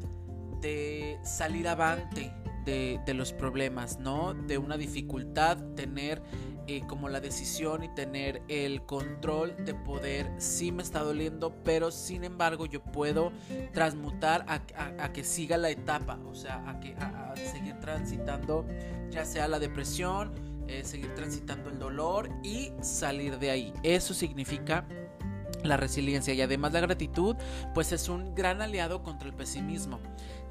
de 0.62 1.20
salir 1.24 1.68
avante 1.68 2.34
de, 2.66 3.14
los 3.14 3.34
problemas, 3.34 4.00
¿no? 4.00 4.34
De 4.34 4.58
una 4.58 4.78
dificultad, 4.78 5.58
tener 5.76 6.22
eh, 6.68 6.84
como 6.88 7.10
la 7.10 7.20
decisión 7.20 7.84
y 7.84 7.90
tener 7.90 8.44
el 8.48 8.84
control 8.84 9.56
de 9.66 9.74
poder, 9.74 10.32
sí 10.38 10.72
me 10.72 10.84
está 10.84 11.00
doliendo, 11.00 11.56
pero 11.64 11.90
sin 11.90 12.24
embargo 12.24 12.68
yo 12.68 12.84
puedo 12.84 13.32
transmutar 13.74 14.46
a, 14.48 15.12
que 15.12 15.24
siga 15.24 15.58
la 15.58 15.72
etapa, 15.72 16.20
o 16.28 16.36
sea, 16.36 16.64
a, 16.70 16.80
que, 16.80 16.94
a, 16.94 17.34
seguir 17.36 17.80
transitando 17.80 18.68
ya 19.10 19.26
sea 19.26 19.48
la 19.48 19.58
depresión, 19.58 20.32
eh, 20.68 20.84
seguir 20.84 21.16
transitando 21.16 21.72
el 21.72 21.80
dolor 21.80 22.30
y 22.44 22.72
salir 22.82 23.40
de 23.40 23.50
ahí. 23.50 23.74
Eso 23.82 24.14
significa 24.14 24.86
la 25.64 25.76
resiliencia 25.78 26.34
y 26.34 26.42
además 26.42 26.72
la 26.74 26.80
gratitud 26.80 27.36
pues 27.74 27.92
es 27.92 28.08
un 28.08 28.34
gran 28.34 28.62
aliado 28.62 29.04
contra 29.04 29.28
el 29.28 29.34
pesimismo 29.34 30.00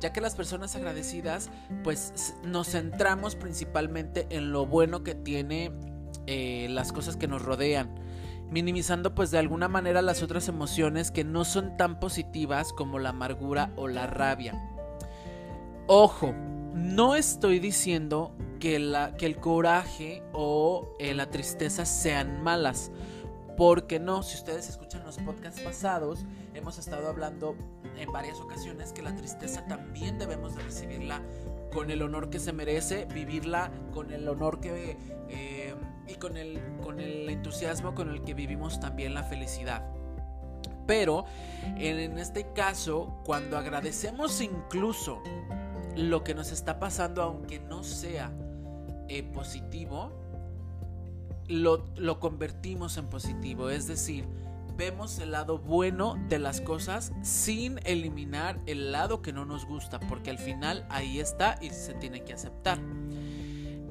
ya 0.01 0.13
que 0.13 0.21
las 0.21 0.35
personas 0.35 0.77
agradecidas 0.77 1.51
pues 1.85 2.35
nos 2.45 2.69
centramos 2.69 3.35
principalmente 3.37 4.27
en 4.31 4.53
lo 4.53 4.67
bueno 4.67 5.03
que 5.03 5.15
tiene 5.15 5.73
eh, 6.27 6.69
las 6.71 6.93
cosas 6.93 7.17
que 7.17 7.29
nos 7.29 7.43
rodean 7.43 7.95
minimizando 8.51 9.15
pues 9.15 9.31
de 9.31 9.39
alguna 9.39 9.69
manera 9.69 10.03
las 10.03 10.23
otras 10.23 10.49
emociones 10.49 11.11
que 11.11 11.25
no 11.25 11.45
son 11.45 11.77
tan 11.77 12.01
positivas 12.01 12.73
como 12.73 12.99
la 12.99 13.11
amargura 13.11 13.73
o 13.77 13.89
la 13.89 14.07
rabia. 14.07 14.55
Ojo 15.87 16.35
no 16.75 17.15
estoy 17.17 17.59
diciendo 17.59 18.35
que, 18.61 18.79
la, 18.79 19.17
que 19.17 19.27
el 19.27 19.37
coraje 19.37 20.23
o 20.33 20.95
eh, 20.99 21.15
la 21.15 21.31
tristeza 21.31 21.85
sean 21.85 22.43
malas 22.43 22.91
porque 23.59 23.99
no, 23.99 24.23
si 24.23 24.37
ustedes 24.37 24.69
escuchan 24.69 25.05
los 25.05 25.19
podcasts 25.19 25.61
pasados, 25.61 26.25
hemos 26.55 26.79
estado 26.79 27.09
hablando 27.09 27.57
en 27.97 28.13
varias 28.13 28.39
ocasiones 28.39 28.93
que 28.93 29.03
la 29.03 29.17
tristeza 29.17 29.67
también 29.67 30.17
debemos 30.17 30.55
de 30.55 30.63
recibirla 30.63 31.21
con 31.73 31.91
el 31.91 32.03
honor 32.03 32.31
que 32.31 32.39
se 32.39 32.53
merece, 32.53 33.07
vivirla 33.07 33.73
con 33.93 34.13
el 34.13 34.29
honor 34.29 34.61
que 34.61 34.97
eh, 35.29 35.75
y 36.07 36.15
con 36.15 36.37
el, 36.37 36.63
con 36.85 37.01
el 37.01 37.29
entusiasmo 37.29 37.97
con 37.97 38.11
el 38.11 38.23
que 38.23 38.33
vivimos 38.33 38.79
también 38.79 39.13
la 39.13 39.25
felicidad. 39.25 39.85
Pero 40.87 41.25
en 41.65 42.17
este 42.17 42.53
caso, 42.53 43.21
cuando 43.25 43.59
agradecemos 43.59 44.41
incluso 44.41 45.21
lo 45.97 46.23
que 46.23 46.33
nos 46.33 46.53
está 46.53 46.79
pasando, 46.79 47.25
aunque 47.25 47.59
no 47.59 47.83
sea 47.83 48.31
eh, 49.09 49.25
positivo, 49.25 50.13
lo, 51.49 52.21
convertimos 52.21 52.97
en 52.97 53.09
positivo. 53.09 53.71
Es 53.71 53.87
decir, 53.87 54.27
vemos 54.77 55.19
el 55.19 55.33
lado 55.33 55.59
bueno 55.59 56.17
de 56.29 56.39
las 56.39 56.61
cosas 56.61 57.13
sin 57.23 57.81
eliminar 57.85 58.61
el 58.67 58.93
lado 58.93 59.23
que 59.23 59.33
no 59.33 59.45
nos 59.45 59.67
gusta, 59.67 59.99
porque 60.01 60.31
al 60.31 60.39
final 60.39 60.87
ahí 60.89 61.19
está 61.19 61.59
y 61.61 61.71
se 61.71 61.95
tiene 61.95 62.25
que 62.25 62.35
aceptar. 62.35 62.79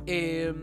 Eh, 0.06 0.54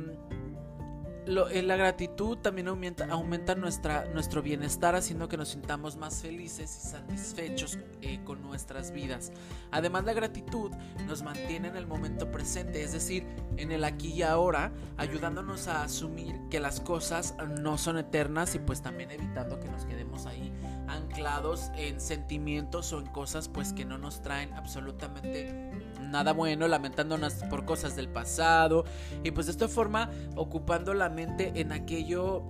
la 1.27 1.77
gratitud 1.77 2.39
también 2.39 2.69
aumenta, 2.69 3.07
aumenta 3.11 3.55
nuestra, 3.55 4.05
nuestro 4.13 4.43
bienestar, 4.43 4.95
haciendo 4.95 5.29
que 5.29 5.37
nos 5.37 5.49
sintamos 5.49 5.97
más 5.97 6.23
felices 6.23 6.81
y 6.85 6.89
satisfechos 6.89 7.79
eh, 8.03 8.21
con 8.25 8.43
nuestras 8.43 8.91
vidas. 8.91 9.33
Además, 9.71 10.05
la 10.05 10.13
gratitud 10.13 10.71
nos 11.07 11.23
mantiene 11.23 11.69
en 11.69 11.77
el 11.77 11.87
momento 11.87 12.31
presente, 12.31 12.83
es 12.83 12.93
decir, 12.93 13.27
en 13.57 13.73
el 13.73 13.85
aquí 13.85 14.13
y 14.13 14.23
ahora, 14.23 14.73
ayudándonos 14.97 15.69
a 15.69 15.85
asumir 15.85 16.39
que 16.51 16.61
las 16.61 16.81
cosas 16.81 17.35
no 17.61 17.79
son 17.79 17.99
eternas 17.99 18.55
y 18.55 18.59
pues 18.59 18.83
también 18.83 19.11
evitando 19.11 19.61
que 19.61 19.69
nos 19.69 19.85
quedemos 19.85 20.27
ahí 20.27 20.53
anclados 20.89 21.71
en 21.77 22.01
sentimientos 22.01 22.93
o 22.93 23.01
en 23.01 23.07
cosas 23.07 23.49
pues 23.49 23.73
que 23.73 23.85
no 23.85 23.99
nos 23.99 24.23
traen 24.23 24.53
absolutamente 24.55 25.73
nada 26.11 26.33
bueno, 26.33 26.69
lamentándonos 26.69 27.35
por 27.51 27.65
cosas 27.65 27.97
del 27.97 28.09
pasado 28.09 28.85
y 29.23 29.31
pues 29.31 29.47
de 29.47 29.53
esta 29.53 29.69
forma 29.69 30.11
ocupando 30.37 30.95
la 30.95 31.09
mente 31.09 31.53
en 31.57 31.73
aquello 31.73 32.45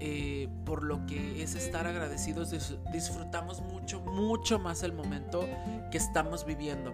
eh, 0.00 0.48
por 0.64 0.82
lo 0.82 1.06
que 1.06 1.44
es 1.44 1.54
estar 1.54 1.86
agradecidos, 1.86 2.50
disfrutamos 2.92 3.60
mucho, 3.60 4.00
mucho 4.00 4.58
más 4.58 4.82
el 4.82 4.92
momento 4.92 5.48
que 5.92 5.98
estamos 5.98 6.44
viviendo. 6.44 6.92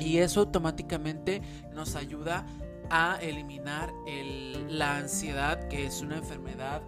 Y 0.00 0.18
eso 0.18 0.40
automáticamente 0.40 1.42
nos 1.72 1.94
ayuda 1.94 2.44
a 2.90 3.18
eliminar 3.22 3.92
la 4.68 4.96
ansiedad, 4.96 5.68
que 5.68 5.86
es 5.86 6.00
una 6.00 6.16
enfermedad 6.16 6.82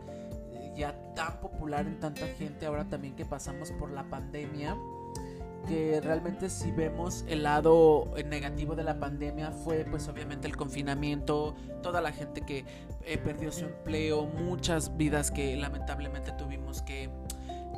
eh, 0.53 0.73
ya 0.77 0.99
tan 1.15 1.39
popular 1.39 1.87
en 1.87 2.01
tanta 2.01 2.27
gente 2.27 2.67
ahora 2.67 2.85
también 2.89 3.15
que 3.15 3.25
pasamos 3.25 3.71
por 3.71 3.93
la 3.93 4.03
pandemia 4.11 4.77
que 5.65 6.01
realmente 6.01 6.51
si 6.51 6.71
vemos 6.71 7.25
el 7.29 7.43
lado 7.43 8.13
negativo 8.27 8.75
de 8.75 8.85
la 8.85 8.99
pandemia 8.99 9.51
fue 9.51 9.85
pues 9.85 10.09
obviamente 10.09 10.47
el 10.47 10.57
confinamiento, 10.57 11.55
toda 11.83 12.01
la 12.01 12.13
gente 12.13 12.43
que 12.43 12.65
eh, 13.03 13.19
perdió 13.19 13.53
su 13.53 13.65
empleo, 13.65 14.27
muchas 14.27 14.97
vidas 14.97 15.31
que 15.31 15.57
lamentablemente 15.57 16.33
tuvimos 16.33 16.83
que 16.83 17.11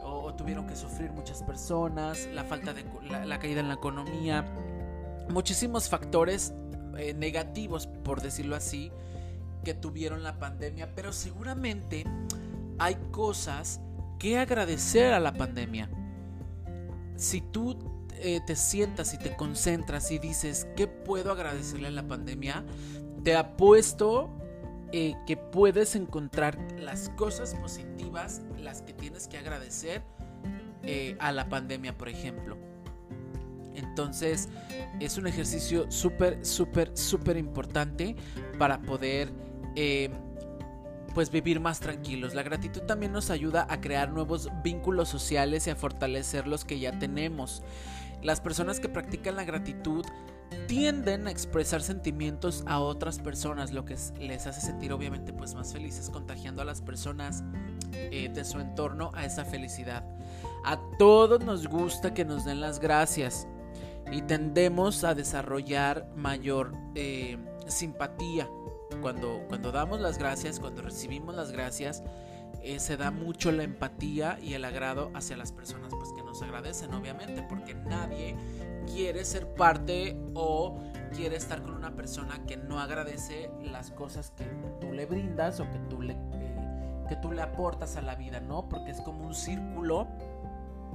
o, 0.03 0.35
tuvieron 0.35 0.67
que 0.67 0.77
sufrir 0.77 1.11
muchas 1.11 1.43
personas, 1.43 2.29
la 2.33 2.45
falta 2.45 2.73
de 2.73 2.85
la, 3.27 3.39
caída 3.39 3.61
en 3.61 3.69
la 3.69 3.75
economía, 3.75 4.45
muchísimos 5.29 5.89
factores 5.89 6.53
eh, 6.97 7.15
negativos 7.15 7.87
por 7.87 8.23
decirlo 8.23 8.57
así 8.57 8.93
que 9.65 9.75
tuvieron 9.75 10.23
la 10.23 10.39
pandemia, 10.39 10.95
pero 10.95 11.13
seguramente 11.13 12.05
hay 12.79 12.95
cosas 13.11 13.81
que 14.19 14.39
agradecer 14.39 15.13
a 15.13 15.21
la 15.21 15.33
pandemia 15.33 15.91
si 17.17 17.41
tú 17.41 17.77
eh, 18.19 18.41
te 18.47 18.57
sientas 18.57 19.13
y 19.15 19.19
te 19.19 19.37
concentras 19.37 20.11
y 20.11 20.19
dices, 20.19 20.67
¿qué 20.77 20.87
puedo 20.87 21.33
agradecerle 21.33 21.89
a 21.89 21.91
la 21.91 22.07
pandemia? 22.07 22.65
Te 23.25 23.37
apuesto 23.37 24.31
eh, 24.93 25.15
que 25.27 25.37
puedes 25.37 25.97
encontrar 25.97 26.59
las 26.79 27.11
cosas 27.11 27.55
positivas, 27.55 28.43
las 28.59 28.83
que 28.83 28.93
tienes 28.93 29.29
que 29.29 29.37
agradecer 29.37 30.03
eh, 30.83 31.17
a 31.19 31.33
la 31.33 31.49
pandemia, 31.49 31.97
por 31.97 32.09
ejemplo. 32.09 32.57
Entonces 33.75 34.49
es 35.01 35.19
un 35.19 35.27
ejercicio 35.27 35.91
súper, 35.91 36.45
súper, 36.47 36.97
súper 36.97 37.37
importante 37.37 38.17
para 38.59 38.81
poder 38.81 39.31
pues 41.17 41.31
vivir 41.31 41.61
más 41.61 41.81
tranquilos. 41.81 42.35
La 42.35 42.43
gratitud 42.43 42.83
también 42.83 43.11
nos 43.11 43.31
ayuda 43.31 43.67
a 43.71 43.81
crear 43.81 44.11
nuevos 44.11 44.51
vínculos 44.63 45.09
sociales 45.09 45.67
y 45.67 45.71
a 45.71 45.75
fortalecer 45.75 46.47
los 46.47 46.67
que 46.67 46.79
ya 46.79 46.99
tenemos. 46.99 47.63
Las 48.21 48.43
personas 48.43 48.81
que 48.81 48.91
practican 48.91 49.35
la 49.35 49.45
gratitud 49.45 50.05
tienden 50.69 51.27
a 51.27 51.31
expresar 51.31 51.81
sentimientos 51.81 52.65
a 52.67 52.81
otras 52.81 53.19
personas, 53.19 53.73
lo 53.73 53.87
que 53.87 53.97
les 54.21 54.47
hace 54.47 54.61
sentir 54.61 54.93
obviamente 54.93 55.33
pues 55.33 55.55
más 55.55 55.73
felices, 55.73 56.11
contagiando 56.11 56.61
a 56.61 56.67
las 56.67 56.83
personas 56.83 57.43
eh, 57.93 58.29
de 58.31 58.45
su 58.45 58.61
entorno 58.61 59.11
a 59.15 59.25
esa 59.25 59.47
felicidad. 59.47 60.05
A 60.67 60.79
todos 60.99 61.43
nos 61.43 61.67
gusta 61.67 62.13
que 62.13 62.27
nos 62.27 62.45
den 62.45 62.61
las 62.61 62.79
gracias 62.79 63.49
y 64.13 64.21
tendemos 64.21 65.03
a 65.03 65.15
desarrollar 65.15 66.11
mayor 66.15 66.75
eh, 66.95 67.39
simpatía 67.69 68.51
cuando, 69.01 69.45
cuando 69.49 69.73
damos 69.73 70.01
las 70.01 70.19
gracias, 70.19 70.61
cuando 70.61 70.83
recibimos 70.83 71.35
las 71.35 71.53
gracias, 71.53 72.03
eh, 72.63 72.81
se 72.81 72.97
da 72.97 73.11
mucho 73.11 73.53
la 73.53 73.63
empatía 73.63 74.39
y 74.43 74.55
el 74.55 74.65
agrado 74.65 75.11
hacia 75.15 75.37
las 75.37 75.53
personas 75.53 75.93
pues, 75.95 76.13
que 76.13 76.23
nos 76.23 76.43
agradecen, 76.43 76.93
obviamente, 76.95 77.45
porque 77.49 77.75
nadie 77.75 78.37
quiere 78.93 79.25
ser 79.25 79.55
parte 79.55 80.17
o 80.35 80.79
quiere 81.15 81.37
estar 81.37 81.63
con 81.63 81.75
una 81.75 81.95
persona 81.95 82.45
que 82.47 82.57
no 82.57 82.81
agradece 82.81 83.51
las 83.63 83.93
cosas 83.93 84.33
que 84.33 84.45
tú 84.81 84.93
le 84.93 85.07
brindas 85.07 85.61
o 85.61 85.71
que 85.71 85.79
tú 85.89 86.03
le, 86.03 86.15
eh, 86.15 87.05
que 87.09 87.17
tú 87.17 87.31
le 87.31 87.43
aportas 87.43 87.97
a 87.97 88.03
la 88.03 88.17
vida, 88.17 88.41
¿no? 88.41 88.69
Porque 88.69 88.91
es 88.91 89.01
como 89.01 89.27
un 89.27 89.35
círculo 89.35 90.09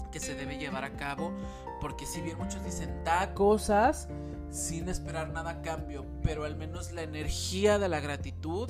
que 0.10 0.20
se 0.20 0.36
debe 0.36 0.58
llevar 0.58 0.84
a 0.84 0.96
cabo, 0.98 1.32
porque 1.80 2.06
si 2.06 2.22
bien 2.22 2.38
muchos 2.38 2.64
dicen 2.64 3.04
da 3.04 3.34
cosas, 3.34 4.08
sin 4.50 4.90
esperar 4.90 5.30
nada 5.30 5.52
a 5.52 5.62
cambio, 5.62 6.06
pero 6.24 6.44
al 6.44 6.56
menos 6.56 6.92
la 6.92 7.04
energía 7.04 7.80
de 7.80 7.90
la 7.90 8.00
gratitud 8.00 8.70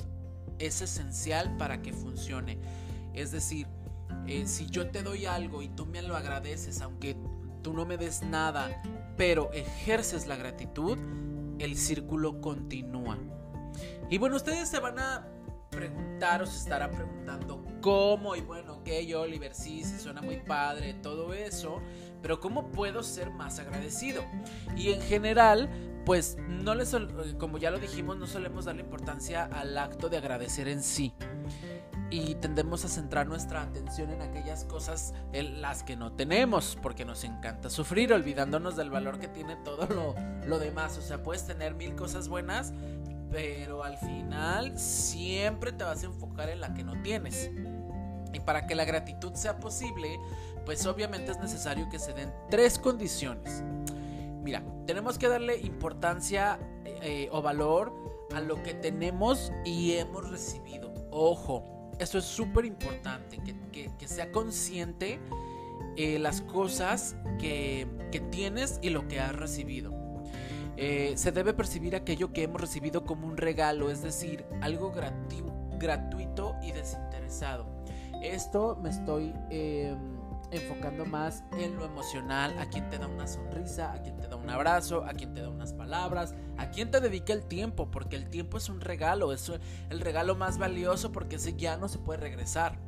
es 0.58 0.80
esencial 0.80 1.56
para 1.56 1.82
que 1.82 1.92
funcione. 1.92 2.58
Es 3.14 3.32
decir, 3.32 3.66
eh, 4.26 4.46
si 4.46 4.66
yo 4.66 4.90
te 4.90 5.02
doy 5.02 5.26
algo 5.26 5.62
y 5.62 5.68
tú 5.68 5.86
me 5.86 6.02
lo 6.02 6.16
agradeces, 6.16 6.80
aunque 6.80 7.16
tú 7.62 7.72
no 7.72 7.84
me 7.84 7.96
des 7.96 8.22
nada, 8.22 8.82
pero 9.16 9.52
ejerces 9.52 10.26
la 10.26 10.36
gratitud, 10.36 10.96
el 11.58 11.76
círculo 11.76 12.40
continúa. 12.40 13.18
Y 14.10 14.18
bueno, 14.18 14.36
ustedes 14.36 14.68
se 14.68 14.78
van 14.78 14.98
a 14.98 15.26
preguntar 15.72 16.42
o 16.42 16.46
se 16.46 16.58
estarán 16.58 16.92
preguntando 16.92 17.64
cómo 17.80 18.36
y 18.36 18.40
bueno, 18.42 18.72
yo 19.00 19.22
Oliver, 19.22 19.54
sí, 19.54 19.84
sí 19.84 19.98
suena 19.98 20.20
muy 20.20 20.36
padre, 20.36 20.94
todo 20.94 21.32
eso, 21.32 21.80
pero 22.20 22.40
¿cómo 22.40 22.70
puedo 22.70 23.02
ser 23.02 23.30
más 23.30 23.58
agradecido? 23.58 24.22
Y 24.76 24.92
en 24.92 25.00
general, 25.00 25.70
pues 26.04 26.36
no 26.48 26.74
les, 26.74 26.94
como 27.38 27.58
ya 27.58 27.70
lo 27.70 27.78
dijimos, 27.78 28.18
no 28.18 28.26
solemos 28.26 28.66
darle 28.66 28.82
importancia 28.82 29.44
al 29.44 29.76
acto 29.78 30.08
de 30.08 30.18
agradecer 30.18 30.68
en 30.68 30.82
sí. 30.82 31.14
Y 32.10 32.34
tendemos 32.34 32.84
a 32.84 32.88
centrar 32.88 33.26
nuestra 33.26 33.62
atención 33.62 34.10
en 34.10 34.20
aquellas 34.20 34.64
cosas 34.64 35.14
en 35.32 35.62
las 35.62 35.82
que 35.82 35.96
no 35.96 36.12
tenemos, 36.12 36.76
porque 36.82 37.06
nos 37.06 37.24
encanta 37.24 37.70
sufrir, 37.70 38.12
olvidándonos 38.12 38.76
del 38.76 38.90
valor 38.90 39.18
que 39.18 39.28
tiene 39.28 39.56
todo 39.64 39.86
lo, 39.86 40.14
lo 40.46 40.58
demás. 40.58 40.98
O 40.98 41.00
sea, 41.00 41.22
puedes 41.22 41.46
tener 41.46 41.74
mil 41.74 41.94
cosas 41.94 42.28
buenas, 42.28 42.74
pero 43.32 43.82
al 43.82 43.96
final 43.96 44.78
siempre 44.78 45.72
te 45.72 45.82
vas 45.82 46.02
a 46.02 46.06
enfocar 46.06 46.50
en 46.50 46.60
la 46.60 46.74
que 46.74 46.84
no 46.84 47.00
tienes. 47.02 47.50
Y 48.32 48.40
para 48.40 48.66
que 48.66 48.74
la 48.74 48.84
gratitud 48.84 49.32
sea 49.34 49.58
posible, 49.58 50.20
pues 50.64 50.86
obviamente 50.86 51.32
es 51.32 51.38
necesario 51.40 51.88
que 51.88 51.98
se 51.98 52.12
den 52.12 52.32
tres 52.50 52.78
condiciones. 52.78 53.64
Mira, 54.42 54.62
tenemos 54.86 55.18
que 55.18 55.28
darle 55.28 55.56
importancia 55.58 56.58
eh, 56.84 57.28
o 57.32 57.40
valor 57.40 57.92
a 58.34 58.40
lo 58.40 58.62
que 58.62 58.74
tenemos 58.74 59.50
y 59.64 59.92
hemos 59.92 60.30
recibido. 60.30 60.92
Ojo, 61.10 61.90
esto 61.98 62.18
es 62.18 62.24
súper 62.24 62.64
importante, 62.64 63.38
que, 63.38 63.90
sea 64.06 64.30
consciente 64.30 65.20
eh, 65.96 66.18
las 66.18 66.42
cosas 66.42 67.16
que, 67.38 67.86
que 68.10 68.20
tienes 68.20 68.78
y 68.82 68.90
lo 68.90 69.08
que 69.08 69.20
has 69.20 69.34
recibido. 69.34 70.01
Eh, 70.76 71.12
se 71.16 71.32
debe 71.32 71.52
percibir 71.52 71.94
aquello 71.94 72.32
que 72.32 72.44
hemos 72.44 72.60
recibido 72.60 73.04
como 73.04 73.26
un 73.26 73.36
regalo, 73.36 73.90
es 73.90 74.02
decir, 74.02 74.44
algo 74.60 74.92
gratuito 74.92 76.56
y 76.62 76.72
desinteresado. 76.72 77.66
Esto 78.22 78.78
me 78.80 78.90
estoy 78.90 79.34
em, 79.50 79.98
enfocando 80.50 81.04
más 81.04 81.44
en 81.58 81.76
lo 81.76 81.84
emocional, 81.84 82.56
a 82.58 82.66
quien 82.66 82.88
te 82.88 82.98
da 82.98 83.06
una 83.06 83.26
sonrisa, 83.26 83.92
a 83.92 84.02
quien 84.02 84.16
te 84.18 84.28
da 84.28 84.36
un 84.36 84.48
abrazo, 84.48 85.04
a 85.04 85.12
quien 85.12 85.34
te 85.34 85.42
da 85.42 85.48
unas 85.48 85.72
palabras, 85.72 86.34
a 86.56 86.70
quien 86.70 86.90
te 86.90 87.00
dedica 87.00 87.32
el 87.32 87.44
tiempo, 87.44 87.90
porque 87.90 88.16
el 88.16 88.28
tiempo 88.28 88.58
es 88.58 88.68
un 88.68 88.80
regalo, 88.80 89.32
es 89.32 89.50
el 89.90 90.00
regalo 90.00 90.36
más 90.36 90.58
valioso 90.58 91.10
porque 91.10 91.36
ese 91.36 91.54
ya 91.54 91.76
no 91.76 91.88
se 91.88 91.98
puede 91.98 92.20
regresar. 92.20 92.78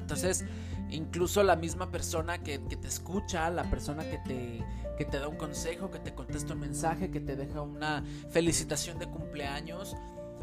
Entonces, 0.00 0.44
incluso 0.90 1.42
la 1.42 1.56
misma 1.56 1.90
persona 1.90 2.42
que, 2.42 2.58
te 2.58 2.88
escucha, 2.88 3.50
la 3.50 3.64
persona 3.64 4.08
que 4.08 4.18
te, 4.18 4.64
que 4.98 5.04
te 5.04 5.18
da 5.18 5.28
un 5.28 5.36
consejo, 5.36 5.90
que 5.90 5.98
te 5.98 6.14
contesta 6.14 6.54
un 6.54 6.60
mensaje, 6.60 7.10
que 7.10 7.20
te 7.20 7.36
deja 7.36 7.62
una 7.62 8.04
felicitación 8.30 8.98
de 8.98 9.06
cumpleaños, 9.06 9.96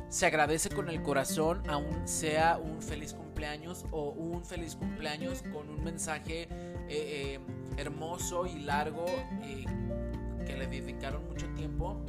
se 0.09 0.25
agradece 0.25 0.69
con 0.69 0.89
el 0.89 1.01
corazón, 1.01 1.69
aún 1.69 2.07
sea 2.07 2.57
un 2.57 2.81
feliz 2.81 3.13
cumpleaños 3.13 3.85
o 3.91 4.11
un 4.11 4.45
feliz 4.45 4.75
cumpleaños 4.75 5.43
con 5.53 5.69
un 5.69 5.83
mensaje 5.83 6.43
eh, 6.43 6.49
eh, 6.89 7.39
hermoso 7.75 8.45
y 8.45 8.59
largo 8.59 9.05
eh, 9.43 9.65
que 10.45 10.55
le 10.55 10.67
dedicaron 10.67 11.27
mucho 11.27 11.47
tiempo. 11.55 12.01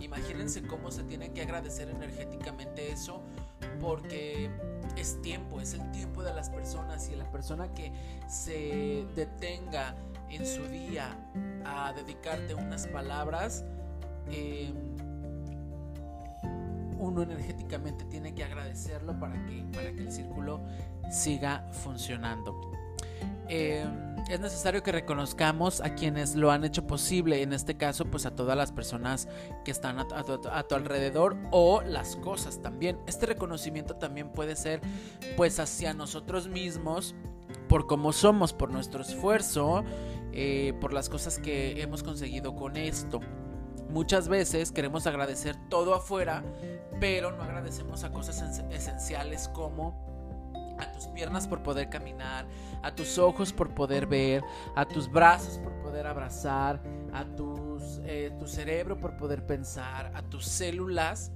Imagínense 0.00 0.62
cómo 0.62 0.90
se 0.90 1.02
tiene 1.02 1.32
que 1.32 1.42
agradecer 1.42 1.90
energéticamente 1.90 2.92
eso 2.92 3.22
porque 3.80 4.50
es 4.96 5.20
tiempo, 5.22 5.60
es 5.60 5.74
el 5.74 5.90
tiempo 5.92 6.22
de 6.22 6.32
las 6.32 6.50
personas 6.50 7.08
y 7.08 7.16
la 7.16 7.30
persona 7.30 7.72
que 7.74 7.92
se 8.28 9.06
detenga 9.14 9.94
en 10.28 10.46
su 10.46 10.66
día 10.66 11.16
a 11.64 11.92
dedicarte 11.92 12.54
unas 12.54 12.86
palabras, 12.86 13.64
eh, 14.30 14.72
uno 16.98 17.22
energéticamente 17.22 18.04
tiene 18.04 18.34
que 18.34 18.44
agradecerlo 18.44 19.18
para 19.18 19.34
que, 19.46 19.64
para 19.72 19.92
que 19.92 20.00
el 20.00 20.12
círculo 20.12 20.60
siga 21.10 21.66
funcionando. 21.72 22.70
Eh, 23.48 23.84
es 24.28 24.40
necesario 24.40 24.82
que 24.82 24.92
reconozcamos 24.92 25.80
a 25.80 25.94
quienes 25.94 26.34
lo 26.34 26.50
han 26.50 26.64
hecho 26.64 26.86
posible, 26.86 27.42
en 27.42 27.52
este 27.52 27.76
caso 27.76 28.04
pues 28.06 28.26
a 28.26 28.34
todas 28.34 28.56
las 28.56 28.72
personas 28.72 29.28
que 29.64 29.70
están 29.70 29.98
a, 29.98 30.04
tu, 30.04 30.74
alrededor 30.74 31.36
o 31.50 31.82
las 31.82 32.16
cosas 32.16 32.60
también. 32.60 32.98
Este 33.06 33.26
reconocimiento 33.26 33.96
también 33.96 34.30
puede 34.30 34.56
ser 34.56 34.80
pues 35.36 35.58
hacia 35.58 35.94
nosotros 35.94 36.48
mismos 36.48 37.14
por 37.68 37.86
cómo 37.86 38.12
somos, 38.12 38.52
por 38.52 38.70
nuestro 38.70 39.02
esfuerzo, 39.02 39.84
eh, 40.32 40.74
por 40.80 40.92
las 40.92 41.08
cosas 41.08 41.38
que 41.38 41.80
hemos 41.82 42.02
conseguido 42.02 42.54
con 42.54 42.76
esto. 42.76 43.20
Muchas 43.90 44.28
veces 44.28 44.70
queremos 44.70 45.06
agradecer 45.06 45.56
todo 45.68 45.94
afuera, 45.94 46.44
pero 47.00 47.32
no 47.32 47.42
agradecemos 47.42 48.04
a 48.04 48.12
cosas 48.12 48.62
esenciales 48.70 49.48
como 49.48 50.09
a 50.80 50.92
tus 50.92 51.06
piernas 51.08 51.46
por 51.46 51.62
poder 51.62 51.88
caminar, 51.88 52.46
a 52.82 52.94
tus 52.94 53.18
ojos 53.18 53.52
por 53.52 53.74
poder 53.74 54.06
ver, 54.06 54.42
a 54.74 54.86
tus 54.86 55.10
brazos 55.10 55.58
por 55.58 55.72
poder 55.80 56.06
abrazar, 56.06 56.82
a 57.12 57.24
tus, 57.24 58.00
eh, 58.04 58.32
tu 58.38 58.46
cerebro 58.46 58.98
por 58.98 59.16
poder 59.16 59.46
pensar, 59.46 60.12
a 60.14 60.22
tus 60.22 60.46
células, 60.46 61.32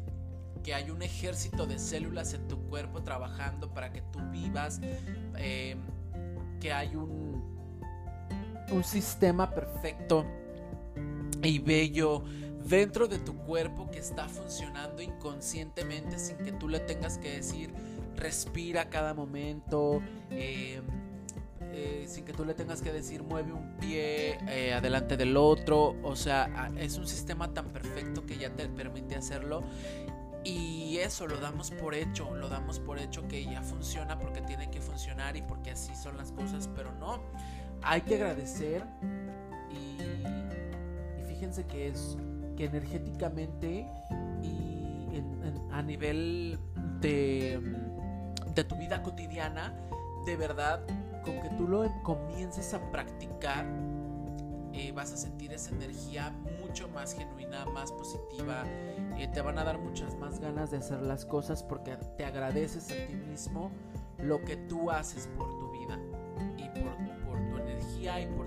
que 0.62 0.74
hay 0.74 0.90
un 0.90 1.02
ejército 1.02 1.66
de 1.66 1.78
células 1.78 2.32
en 2.32 2.48
tu 2.48 2.58
cuerpo 2.68 3.02
trabajando 3.02 3.72
para 3.72 3.92
que 3.92 4.00
tú 4.00 4.20
vivas, 4.30 4.80
eh, 5.36 5.76
que 6.60 6.72
hay 6.72 6.96
un 6.96 7.44
sistema 8.82 9.50
perfecto 9.50 10.24
y 11.42 11.58
bello 11.58 12.24
dentro 12.64 13.06
de 13.06 13.18
tu 13.18 13.36
cuerpo 13.36 13.90
que 13.90 13.98
está 13.98 14.28
funcionando 14.28 15.02
inconscientemente 15.02 16.18
sin 16.18 16.38
que 16.38 16.52
tú 16.52 16.68
le 16.68 16.80
tengas 16.80 17.18
que 17.18 17.36
decir 17.36 17.72
respira 18.16 18.88
cada 18.88 19.14
momento, 19.14 20.02
eh, 20.30 20.80
eh, 21.72 22.04
sin 22.06 22.24
que 22.24 22.32
tú 22.32 22.44
le 22.44 22.54
tengas 22.54 22.82
que 22.82 22.92
decir 22.92 23.22
mueve 23.22 23.52
un 23.52 23.76
pie 23.78 24.38
eh, 24.48 24.74
adelante 24.74 25.16
del 25.16 25.36
otro, 25.36 25.96
o 26.02 26.16
sea, 26.16 26.70
es 26.78 26.96
un 26.98 27.06
sistema 27.06 27.52
tan 27.52 27.68
perfecto 27.70 28.24
que 28.24 28.36
ya 28.36 28.50
te 28.50 28.68
permite 28.68 29.16
hacerlo. 29.16 29.62
Y 30.46 30.98
eso 30.98 31.26
lo 31.26 31.38
damos 31.38 31.70
por 31.70 31.94
hecho, 31.94 32.34
lo 32.36 32.50
damos 32.50 32.78
por 32.78 32.98
hecho 32.98 33.26
que 33.26 33.44
ya 33.44 33.62
funciona 33.62 34.18
porque 34.18 34.42
tiene 34.42 34.70
que 34.70 34.80
funcionar 34.80 35.36
y 35.36 35.42
porque 35.42 35.70
así 35.70 35.94
son 35.96 36.18
las 36.18 36.32
cosas, 36.32 36.68
pero 36.76 36.92
no, 36.92 37.22
hay 37.82 38.02
que 38.02 38.16
agradecer 38.16 38.84
y 39.70 41.24
fíjense 41.26 41.64
que 41.64 41.88
es 41.88 42.18
que 42.56 42.66
energéticamente 42.66 43.86
y 44.42 44.74
a 45.74 45.82
nivel 45.82 46.58
de, 47.00 47.60
de 48.54 48.64
tu 48.64 48.76
vida 48.76 49.02
cotidiana, 49.02 49.74
de 50.24 50.36
verdad, 50.36 50.80
con 51.24 51.40
que 51.40 51.50
tú 51.50 51.66
lo 51.66 51.84
comiences 52.02 52.72
a 52.74 52.90
practicar, 52.90 53.66
eh, 54.72 54.92
vas 54.92 55.12
a 55.12 55.16
sentir 55.16 55.52
esa 55.52 55.74
energía 55.74 56.30
mucho 56.60 56.88
más 56.88 57.14
genuina, 57.14 57.64
más 57.66 57.92
positiva. 57.92 58.64
Eh, 59.16 59.28
te 59.32 59.40
van 59.40 59.58
a 59.58 59.64
dar 59.64 59.78
muchas 59.78 60.16
más 60.16 60.40
ganas 60.40 60.70
de 60.70 60.78
hacer 60.78 61.02
las 61.02 61.24
cosas 61.24 61.62
porque 61.62 61.96
te 62.16 62.24
agradeces 62.24 62.90
a 62.90 63.06
ti 63.06 63.14
mismo 63.14 63.70
lo 64.18 64.42
que 64.44 64.56
tú 64.56 64.90
haces 64.90 65.28
por 65.36 65.48
tu 65.58 65.70
vida 65.70 65.98
y 66.56 66.68
por, 66.80 66.94
tu 67.50 67.58
energía 67.58 68.20
y 68.20 68.26
por 68.26 68.46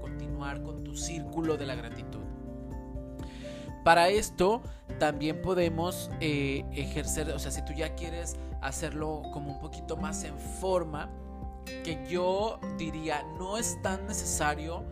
continuar 0.00 0.62
con 0.62 0.84
tu 0.84 0.94
círculo 0.94 1.56
de 1.56 1.66
la 1.66 1.74
gratitud. 1.74 2.35
Para 3.86 4.08
esto 4.08 4.62
también 4.98 5.40
podemos 5.42 6.10
eh, 6.20 6.64
ejercer, 6.72 7.30
o 7.30 7.38
sea, 7.38 7.52
si 7.52 7.64
tú 7.64 7.72
ya 7.72 7.94
quieres 7.94 8.34
hacerlo 8.60 9.22
como 9.32 9.52
un 9.52 9.60
poquito 9.60 9.96
más 9.96 10.24
en 10.24 10.36
forma, 10.40 11.08
que 11.84 12.04
yo 12.10 12.58
diría 12.78 13.22
no 13.38 13.58
es 13.58 13.80
tan 13.82 14.08
necesario, 14.08 14.82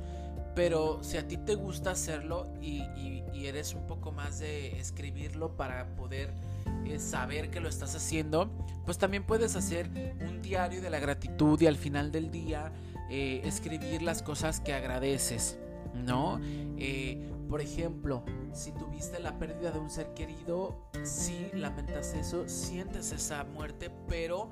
pero 0.54 1.02
si 1.02 1.16
a 1.16 1.26
ti 1.26 1.38
te 1.38 1.57
gusta 1.57 1.90
hacerlo 1.90 2.46
y, 2.62 2.85
eres 3.35 3.74
un 3.74 3.87
poco 3.87 4.12
más 4.12 4.38
de 4.38 4.78
escribirlo 4.78 5.57
para 5.57 5.96
poder 5.96 6.33
eh, 6.87 6.98
saber 6.98 7.50
que 7.50 7.61
lo 7.61 7.68
estás 7.68 7.94
haciendo, 7.96 8.48
pues 8.87 8.96
también 8.96 9.24
puedes 9.24 9.54
hacer 9.57 9.90
un 10.26 10.40
diario 10.40 10.80
de 10.80 10.88
la 10.88 11.00
gratitud 11.00 11.61
y 11.61 11.66
al 11.66 11.76
final 11.76 12.11
del 12.12 12.30
día 12.30 12.72
eh, 13.11 13.42
escribir 13.44 14.02
las 14.02 14.22
cosas 14.22 14.61
que 14.61 14.72
agradeces, 14.72 15.59
¿no? 15.94 16.40
Por 17.48 17.61
ejemplo, 17.61 18.24
si 18.52 18.72
tuviste 18.72 19.18
la 19.20 19.38
pérdida 19.38 19.70
de 19.70 19.78
un 19.78 19.90
ser 19.90 20.14
querido, 20.14 20.88
sí 21.02 21.50
lamentas 21.52 22.14
eso, 22.14 22.48
sientes 22.48 23.12
esa 23.12 23.44
muerte, 23.44 23.90
pero 24.09 24.50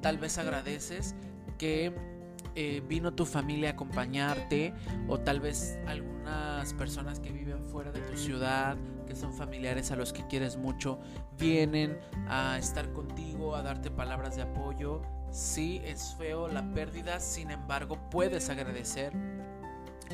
tal 0.00 0.18
vez 0.18 0.38
agradeces 0.38 1.14
que 1.58 1.94
eh, 2.54 2.82
vino 2.86 3.14
tu 3.14 3.24
familia 3.24 3.70
a 3.70 3.72
acompañarte 3.72 4.74
o 5.08 5.18
tal 5.18 5.40
vez 5.40 5.78
algunas 5.86 6.74
personas 6.74 7.18
que 7.18 7.32
viven 7.32 7.64
fuera 7.64 7.92
de 7.92 8.00
tu 8.00 8.16
ciudad, 8.16 8.76
que 9.06 9.14
son 9.14 9.32
familiares 9.32 9.90
a 9.90 9.96
los 9.96 10.12
que 10.12 10.26
quieres 10.26 10.56
mucho, 10.56 10.98
vienen 11.38 11.98
a 12.28 12.58
estar 12.58 12.92
contigo, 12.92 13.56
a 13.56 13.62
darte 13.62 13.90
palabras 13.90 14.36
de 14.36 14.42
apoyo. 14.42 15.00
Sí, 15.30 15.80
es 15.84 16.14
feo 16.18 16.48
la 16.48 16.74
pérdida, 16.74 17.20
sin 17.20 17.50
embargo, 17.50 17.98
puedes 18.10 18.50
agradecer 18.50 19.14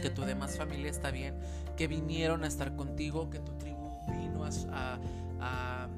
que 0.00 0.10
tu 0.10 0.22
demás 0.22 0.56
familia 0.56 0.90
está 0.90 1.10
bien, 1.10 1.34
que 1.76 1.86
vinieron 1.86 2.44
a 2.44 2.46
estar 2.46 2.74
contigo, 2.76 3.30
que 3.30 3.38
tu 3.38 3.52
tribu 3.52 3.90
vino 4.08 4.44
a, 4.72 5.88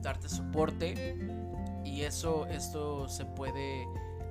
darte 0.00 0.28
soporte 0.28 1.16
y 1.84 2.02
eso, 2.02 2.46
esto 2.46 3.08
se 3.08 3.24
puede 3.24 3.86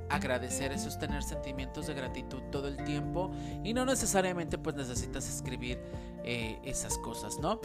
agradecer, 0.09 0.71
eso 0.71 0.87
es 0.87 0.97
tener 0.97 1.23
sentimientos 1.23 1.87
de 1.87 1.93
gratitud 1.93 2.41
todo 2.51 2.67
el 2.67 2.77
tiempo 2.85 3.31
y 3.63 3.73
no 3.73 3.85
necesariamente 3.85 4.57
pues 4.57 4.75
necesitas 4.75 5.27
escribir 5.27 5.79
eh, 6.23 6.59
esas 6.63 6.97
cosas, 6.99 7.39
¿no? 7.39 7.59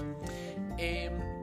Em, 0.77 1.39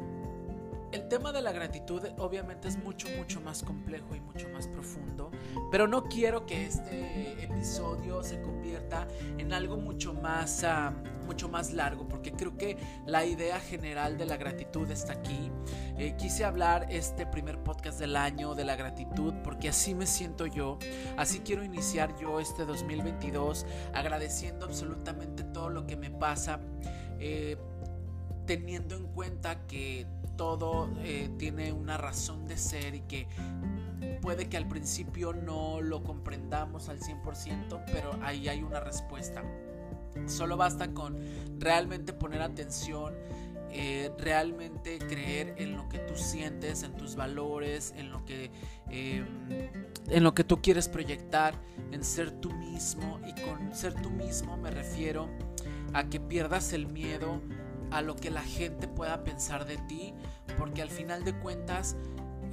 el 0.92 1.08
tema 1.08 1.32
de 1.32 1.42
la 1.42 1.52
gratitud 1.52 2.02
obviamente 2.18 2.68
es 2.68 2.78
mucho, 2.78 3.08
mucho 3.18 3.42
más 3.42 3.64
complejo 3.64 4.16
y 4.16 4.20
mucho 4.20 4.48
más 4.50 4.68
profundo, 4.68 5.32
pero 5.72 5.88
no 5.88 6.06
quiero 6.06 6.46
que 6.46 6.66
este 6.66 7.44
episodio 7.44 8.24
se 8.24 8.42
convierta 8.42 9.08
en 9.38 9.54
algo 9.54 9.78
mucho 9.78 10.14
más, 10.14 10.64
ah, 10.64 10.94
mucho 11.26 11.50
más 11.50 11.74
largo, 11.74 12.08
porque 12.08 12.32
creo 12.32 12.58
que 12.58 12.78
la 13.06 13.26
idea 13.26 13.60
general 13.60 14.18
de 14.18 14.26
la 14.26 14.38
gratitud 14.38 14.90
está 14.90 15.14
aquí. 15.14 15.52
Eh, 15.98 16.16
quise 16.18 16.46
hablar 16.46 16.88
este 16.90 17.26
primer 17.26 17.62
podcast 17.64 18.00
del 18.00 18.16
año 18.16 18.56
de 18.56 18.64
la 18.64 18.76
gratitud, 18.76 19.34
porque 19.44 19.70
así 19.70 19.94
me 19.94 20.06
siento 20.06 20.46
yo, 20.46 20.78
así 21.18 21.40
quiero 21.40 21.64
iniciar 21.64 22.16
yo 22.18 22.40
este 22.40 22.66
2022 22.66 23.66
agradeciendo 23.94 24.66
absolutamente 24.66 25.44
todo 25.44 25.70
lo 25.70 25.86
que 25.86 25.98
me 25.98 26.12
pasa. 26.12 26.60
Eh, 27.20 27.58
teniendo 28.48 28.96
en 28.96 29.08
cuenta 29.08 29.68
que 29.68 30.08
todo 30.38 30.90
eh, 31.00 31.30
tiene 31.38 31.74
una 31.74 31.98
razón 31.98 32.48
de 32.48 32.58
ser 32.58 32.96
y 32.96 33.02
que 33.02 33.28
puede 34.22 34.48
que 34.48 34.58
al 34.58 34.68
principio 34.68 35.34
no 35.34 35.82
lo 35.82 36.04
comprendamos 36.04 36.90
al 36.90 37.00
100%, 37.00 37.84
pero 37.88 38.18
ahí 38.22 38.48
hay 38.48 38.64
una 38.64 38.80
respuesta. 38.80 39.44
Solo 40.26 40.58
basta 40.58 40.94
con 40.94 41.20
realmente 41.60 42.14
poner 42.14 42.42
atención, 42.42 43.14
eh, 43.72 44.12
realmente 44.18 44.98
creer 44.98 45.56
en 45.58 45.76
lo 45.76 45.88
que 45.90 46.00
tú 46.00 46.16
sientes, 46.16 46.84
en 46.84 46.96
tus 46.98 47.16
valores, 47.16 47.94
en 47.98 48.12
lo 48.12 48.26
que, 48.26 48.50
em, 48.90 49.26
en 50.08 50.24
lo 50.24 50.34
que 50.34 50.44
tú 50.44 50.62
quieres 50.62 50.88
proyectar, 50.88 51.54
en 51.92 52.04
ser 52.04 52.32
tú 52.32 52.52
mismo. 52.54 53.20
Y 53.28 53.34
con 53.42 53.76
ser 53.76 53.94
tú 53.94 54.10
mismo 54.10 54.58
me 54.58 54.72
refiero 54.72 55.30
a 55.94 56.10
que 56.10 56.20
pierdas 56.20 56.74
el 56.74 56.88
miedo 56.88 57.42
a 57.92 58.02
lo 58.02 58.16
que 58.16 58.30
la 58.30 58.42
gente 58.42 58.88
pueda 58.88 59.24
pensar 59.24 59.66
de 59.66 59.78
ti, 59.78 60.14
porque 60.58 60.82
al 60.82 60.90
final 60.90 61.24
de 61.24 61.38
cuentas, 61.38 61.96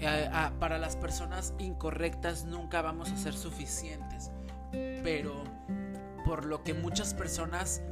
eh, 0.00 0.30
para 0.58 0.78
las 0.78 0.96
personas 0.96 1.54
incorrectas 1.58 2.44
nunca 2.44 2.82
vamos 2.82 3.10
a 3.10 3.16
ser 3.16 3.34
suficientes, 3.34 4.30
pero 5.02 5.44
por 6.24 6.44
lo 6.46 6.62
que 6.62 6.74
muchas 6.74 7.14
personas 7.14 7.82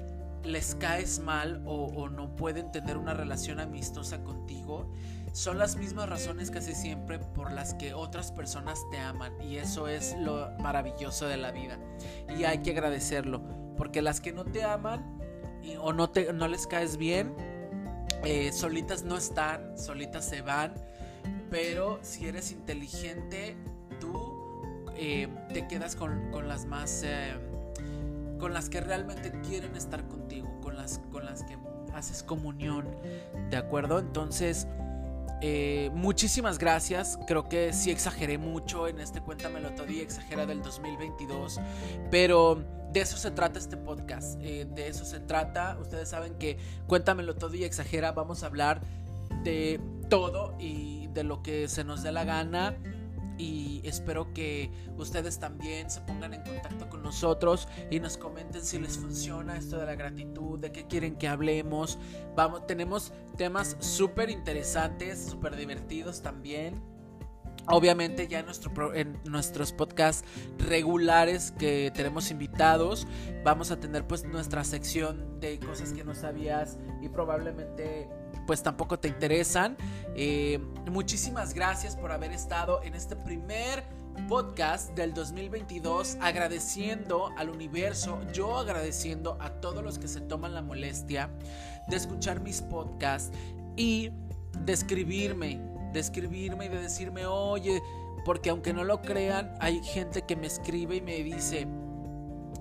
les 0.42 0.74
caes 0.74 1.20
mal 1.20 1.62
o, 1.66 1.86
o, 1.86 2.08
no 2.08 2.34
pueden 2.34 2.72
tener 2.72 2.96
una 2.96 3.14
relación 3.14 3.60
amistosa 3.60 4.24
contigo, 4.24 4.90
son 5.32 5.58
las 5.58 5.76
mismas 5.76 6.08
razones 6.08 6.50
casi 6.50 6.74
siempre 6.74 7.18
por 7.18 7.52
las 7.52 7.74
que 7.74 7.94
otras 7.94 8.32
personas 8.32 8.80
te 8.90 8.98
aman 8.98 9.40
y 9.40 9.56
eso 9.56 9.88
es 9.88 10.16
lo 10.18 10.50
maravilloso 10.58 11.26
de 11.26 11.36
la 11.36 11.52
vida 11.52 11.78
y 12.36 12.44
hay 12.44 12.58
que 12.58 12.72
agradecerlo 12.72 13.40
porque 13.76 14.02
las 14.02 14.20
que 14.20 14.32
no 14.32 14.44
te 14.44 14.62
aman 14.62 15.21
o 15.80 15.92
no, 15.92 16.10
te, 16.10 16.32
no 16.32 16.48
les 16.48 16.66
caes 16.66 16.96
bien, 16.96 17.34
eh, 18.24 18.52
solitas 18.52 19.02
no 19.02 19.16
están, 19.16 19.78
solitas 19.78 20.24
se 20.24 20.42
van, 20.42 20.74
pero 21.50 21.98
si 22.02 22.26
eres 22.26 22.52
inteligente, 22.52 23.56
tú 24.00 24.14
eh, 24.96 25.28
te 25.52 25.66
quedas 25.68 25.96
con, 25.96 26.30
las 26.46 26.66
más... 26.66 27.02
Eh, 27.04 27.34
con 28.38 28.52
las 28.52 28.68
que 28.68 28.80
realmente 28.80 29.30
quieren 29.46 29.76
estar 29.76 30.08
contigo, 30.08 30.50
con 30.60 30.76
las, 30.76 30.98
con 31.12 31.24
las 31.24 31.44
que 31.44 31.56
haces 31.94 32.24
comunión, 32.24 32.88
¿de 33.50 33.56
acuerdo? 33.56 34.00
Entonces, 34.00 34.66
muchísimas 35.92 36.58
gracias. 36.58 37.18
Creo 37.26 37.48
que 37.48 37.72
sí 37.72 37.90
exageré 37.90 38.38
mucho 38.38 38.86
en 38.88 39.00
este 39.00 39.20
Cuéntamelo 39.20 39.72
todo 39.72 39.90
y 39.90 40.00
exagera 40.00 40.46
del 40.46 40.62
2022. 40.62 41.60
Pero 42.10 42.64
de 42.92 43.00
eso 43.00 43.16
se 43.16 43.30
trata 43.30 43.58
este 43.58 43.76
podcast. 43.76 44.38
Eh, 44.42 44.66
de 44.72 44.88
eso 44.88 45.04
se 45.04 45.20
trata. 45.20 45.78
Ustedes 45.80 46.08
saben 46.08 46.34
que 46.34 46.58
cuéntamelo 46.86 47.34
todo 47.34 47.54
y 47.54 47.64
exagera. 47.64 48.12
Vamos 48.12 48.42
a 48.42 48.46
hablar 48.46 48.82
de 49.42 49.80
todo 50.08 50.54
y 50.58 51.08
de 51.08 51.24
lo 51.24 51.42
que 51.42 51.68
se 51.68 51.84
nos 51.84 52.02
dé 52.02 52.12
la 52.12 52.24
gana. 52.24 52.76
Y 53.38 53.80
espero 53.84 54.32
que 54.32 54.70
ustedes 54.96 55.38
también 55.38 55.90
se 55.90 56.00
pongan 56.02 56.34
en 56.34 56.42
contacto 56.42 56.88
con 56.88 57.02
nosotros 57.02 57.68
y 57.90 58.00
nos 58.00 58.16
comenten 58.16 58.62
si 58.62 58.78
les 58.78 58.98
funciona 58.98 59.56
esto 59.56 59.78
de 59.78 59.86
la 59.86 59.94
gratitud, 59.94 60.58
de 60.58 60.72
qué 60.72 60.86
quieren 60.86 61.16
que 61.16 61.28
hablemos. 61.28 61.98
Vamos, 62.36 62.66
tenemos 62.66 63.12
temas 63.36 63.76
súper 63.80 64.30
interesantes, 64.30 65.24
súper 65.24 65.56
divertidos 65.56 66.22
también. 66.22 66.91
Obviamente 67.66 68.26
ya 68.28 68.40
en, 68.40 68.46
en 68.94 69.20
nuestros 69.24 69.72
podcasts 69.72 70.24
regulares 70.58 71.52
que 71.58 71.92
tenemos 71.94 72.30
invitados, 72.30 73.06
vamos 73.44 73.70
a 73.70 73.78
tener 73.78 74.06
pues 74.06 74.24
nuestra 74.24 74.64
sección 74.64 75.40
de 75.40 75.60
cosas 75.60 75.92
que 75.92 76.04
no 76.04 76.14
sabías 76.14 76.78
y 77.00 77.08
probablemente 77.08 78.08
pues 78.46 78.62
tampoco 78.62 78.98
te 78.98 79.08
interesan. 79.08 79.76
Eh, 80.14 80.58
muchísimas 80.90 81.54
gracias 81.54 81.96
por 81.96 82.12
haber 82.12 82.32
estado 82.32 82.82
en 82.82 82.94
este 82.94 83.16
primer 83.16 83.84
podcast 84.28 84.90
del 84.94 85.14
2022 85.14 86.18
agradeciendo 86.20 87.30
al 87.38 87.48
universo, 87.48 88.20
yo 88.32 88.58
agradeciendo 88.58 89.38
a 89.40 89.60
todos 89.60 89.82
los 89.82 89.98
que 89.98 90.08
se 90.08 90.20
toman 90.20 90.54
la 90.54 90.62
molestia 90.62 91.30
de 91.88 91.96
escuchar 91.96 92.40
mis 92.40 92.60
podcasts 92.60 93.30
y 93.76 94.10
de 94.64 94.72
escribirme 94.72 95.60
de 95.92 96.00
escribirme 96.00 96.66
y 96.66 96.68
de 96.68 96.80
decirme, 96.80 97.26
oye, 97.26 97.82
porque 98.24 98.50
aunque 98.50 98.72
no 98.72 98.84
lo 98.84 99.02
crean, 99.02 99.54
hay 99.60 99.82
gente 99.82 100.22
que 100.22 100.36
me 100.36 100.46
escribe 100.46 100.96
y 100.96 101.00
me 101.00 101.22
dice, 101.22 101.66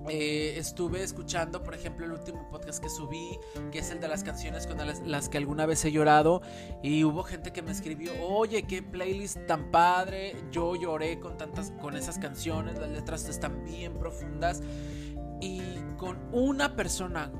eh, 0.10 0.56
estuve 0.58 1.04
escuchando, 1.04 1.62
por 1.63 1.76
ejemplo, 1.76 2.06
el 2.06 2.12
último 2.12 2.48
podcast 2.50 2.82
que 2.82 2.89
subí, 2.89 3.39
que 3.72 3.80
es 3.80 3.91
el 3.91 4.00
de 4.00 4.08
las 4.08 4.24
canciones 4.24 4.65
con 4.65 4.78
las, 5.06 5.30
que 5.30 5.38
alguna 5.38 5.65
vez 5.65 5.86
he 5.86 5.91
llorado, 5.91 6.41
y 6.82 7.04
hubo 7.04 7.24
gente 7.24 7.54
que 7.54 7.62
me 7.62 7.72
escribió, 7.72 8.12
oye, 8.26 8.63
qué 8.63 8.82
playlist 8.82 9.46
tan 9.46 9.70
padre, 9.70 10.36
yo 10.52 10.76
lloré 10.76 11.20
con 11.20 11.38
tantas, 11.38 11.72
con 11.80 11.96
esas 11.96 12.17
canciones, 12.17 12.80
las 12.80 12.89
letras 12.89 13.30
están 13.30 13.63
bien 13.63 13.94
profundas, 14.00 14.63
y 15.39 15.62
con 15.98 16.17
una 16.32 16.76
persona 16.76 17.32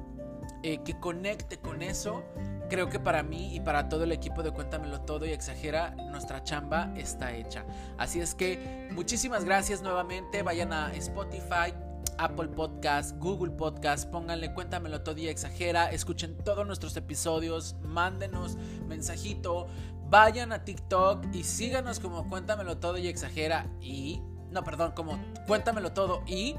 eh, 0.64 0.80
que 0.86 1.00
conecte 1.00 1.58
con 1.58 1.82
eso, 1.82 2.24
creo 2.72 2.88
que 2.88 3.02
para 3.02 3.22
mí 3.22 3.54
y 3.54 3.60
para 3.60 3.90
todo 3.90 4.06
el 4.06 4.14
equipo 4.14 4.44
de 4.44 4.52
Cuéntamelo 4.52 5.02
Todo 5.02 5.26
y 5.26 5.32
Exagera, 5.32 5.94
nuestra 6.10 6.42
chamba 6.42 6.94
está 6.96 7.36
hecha. 7.36 7.66
Así 7.98 8.22
es 8.22 8.34
que 8.34 8.88
muchísimas 8.94 9.44
gracias 9.44 9.82
nuevamente. 9.82 10.42
Vayan 10.42 10.72
a 10.72 10.94
Spotify, 10.94 11.74
Apple 12.18 12.48
Podcast, 12.48 13.18
Google 13.18 13.52
Podcast, 13.52 14.10
pónganle 14.10 14.54
Cuéntamelo 14.54 15.02
Todo 15.02 15.18
y 15.18 15.28
Exagera, 15.28 15.92
escuchen 15.92 16.38
todos 16.46 16.66
nuestros 16.66 16.96
episodios, 16.96 17.76
mándenos 17.82 18.56
mensajito, 18.88 19.68
vayan 20.10 20.54
a 20.54 20.64
TikTok 20.64 21.26
y 21.34 21.44
síganos 21.44 22.00
como 22.00 22.30
Cuéntamelo 22.30 22.78
Todo 22.78 22.98
y 22.98 23.08
Exagera 23.08 23.68
y... 23.82 24.22
No, 24.50 24.64
perdón, 24.64 24.94
como 24.96 25.20
Cuéntamelo 25.46 25.92
Todo 25.92 26.24
y... 26.26 26.56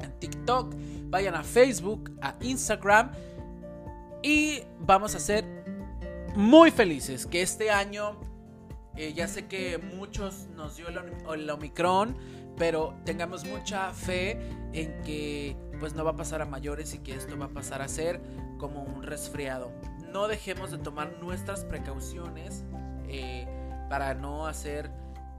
En 0.00 0.16
TikTok, 0.20 0.76
vayan 1.10 1.34
a 1.34 1.42
Facebook, 1.42 2.16
a 2.22 2.36
Instagram 2.40 3.10
y 4.22 4.62
vamos 4.80 5.14
a 5.14 5.20
ser 5.20 5.44
muy 6.34 6.70
felices 6.70 7.26
que 7.26 7.42
este 7.42 7.70
año, 7.70 8.20
eh, 8.96 9.12
ya 9.12 9.28
sé 9.28 9.46
que 9.46 9.78
muchos 9.78 10.48
nos 10.54 10.76
dio 10.76 10.86
el, 10.88 11.50
Omicron, 11.50 12.16
pero 12.56 12.94
tengamos 13.04 13.44
mucha 13.44 13.92
fe 13.92 14.38
en 14.72 15.00
que 15.02 15.56
pues 15.78 15.94
no 15.94 16.04
va 16.04 16.12
a 16.12 16.16
pasar 16.16 16.42
a 16.42 16.44
mayores 16.44 16.94
y 16.94 16.98
que 16.98 17.14
esto 17.14 17.38
va 17.38 17.46
a 17.46 17.50
pasar 17.50 17.82
a 17.82 17.88
ser 17.88 18.20
como 18.58 18.82
un 18.82 19.04
resfriado. 19.04 19.72
No 20.12 20.26
dejemos 20.26 20.72
de 20.72 20.78
tomar 20.78 21.12
nuestras 21.20 21.64
precauciones 21.64 22.64
eh, 23.08 23.46
para 23.88 24.14
no 24.14 24.46
hacer 24.46 24.90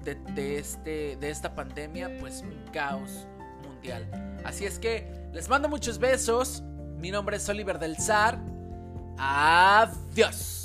de, 0.04 0.58
este, 0.58 1.18
de 1.18 1.30
esta 1.30 1.56
pandemia 1.56 2.18
pues 2.20 2.42
un 2.42 2.72
caos 2.72 3.28
mundial. 3.68 4.10
Así 4.46 4.65
es 4.65 4.80
que 4.80 5.30
les 5.34 5.50
mando 5.50 5.68
muchos 5.68 6.00
besos. 6.00 6.63
Mi 6.98 7.12
nombre 7.12 7.38
es 7.38 7.50
Oliver 7.50 7.80
del 7.80 7.98
Zar 7.98 8.39
Adiós. 9.19 10.59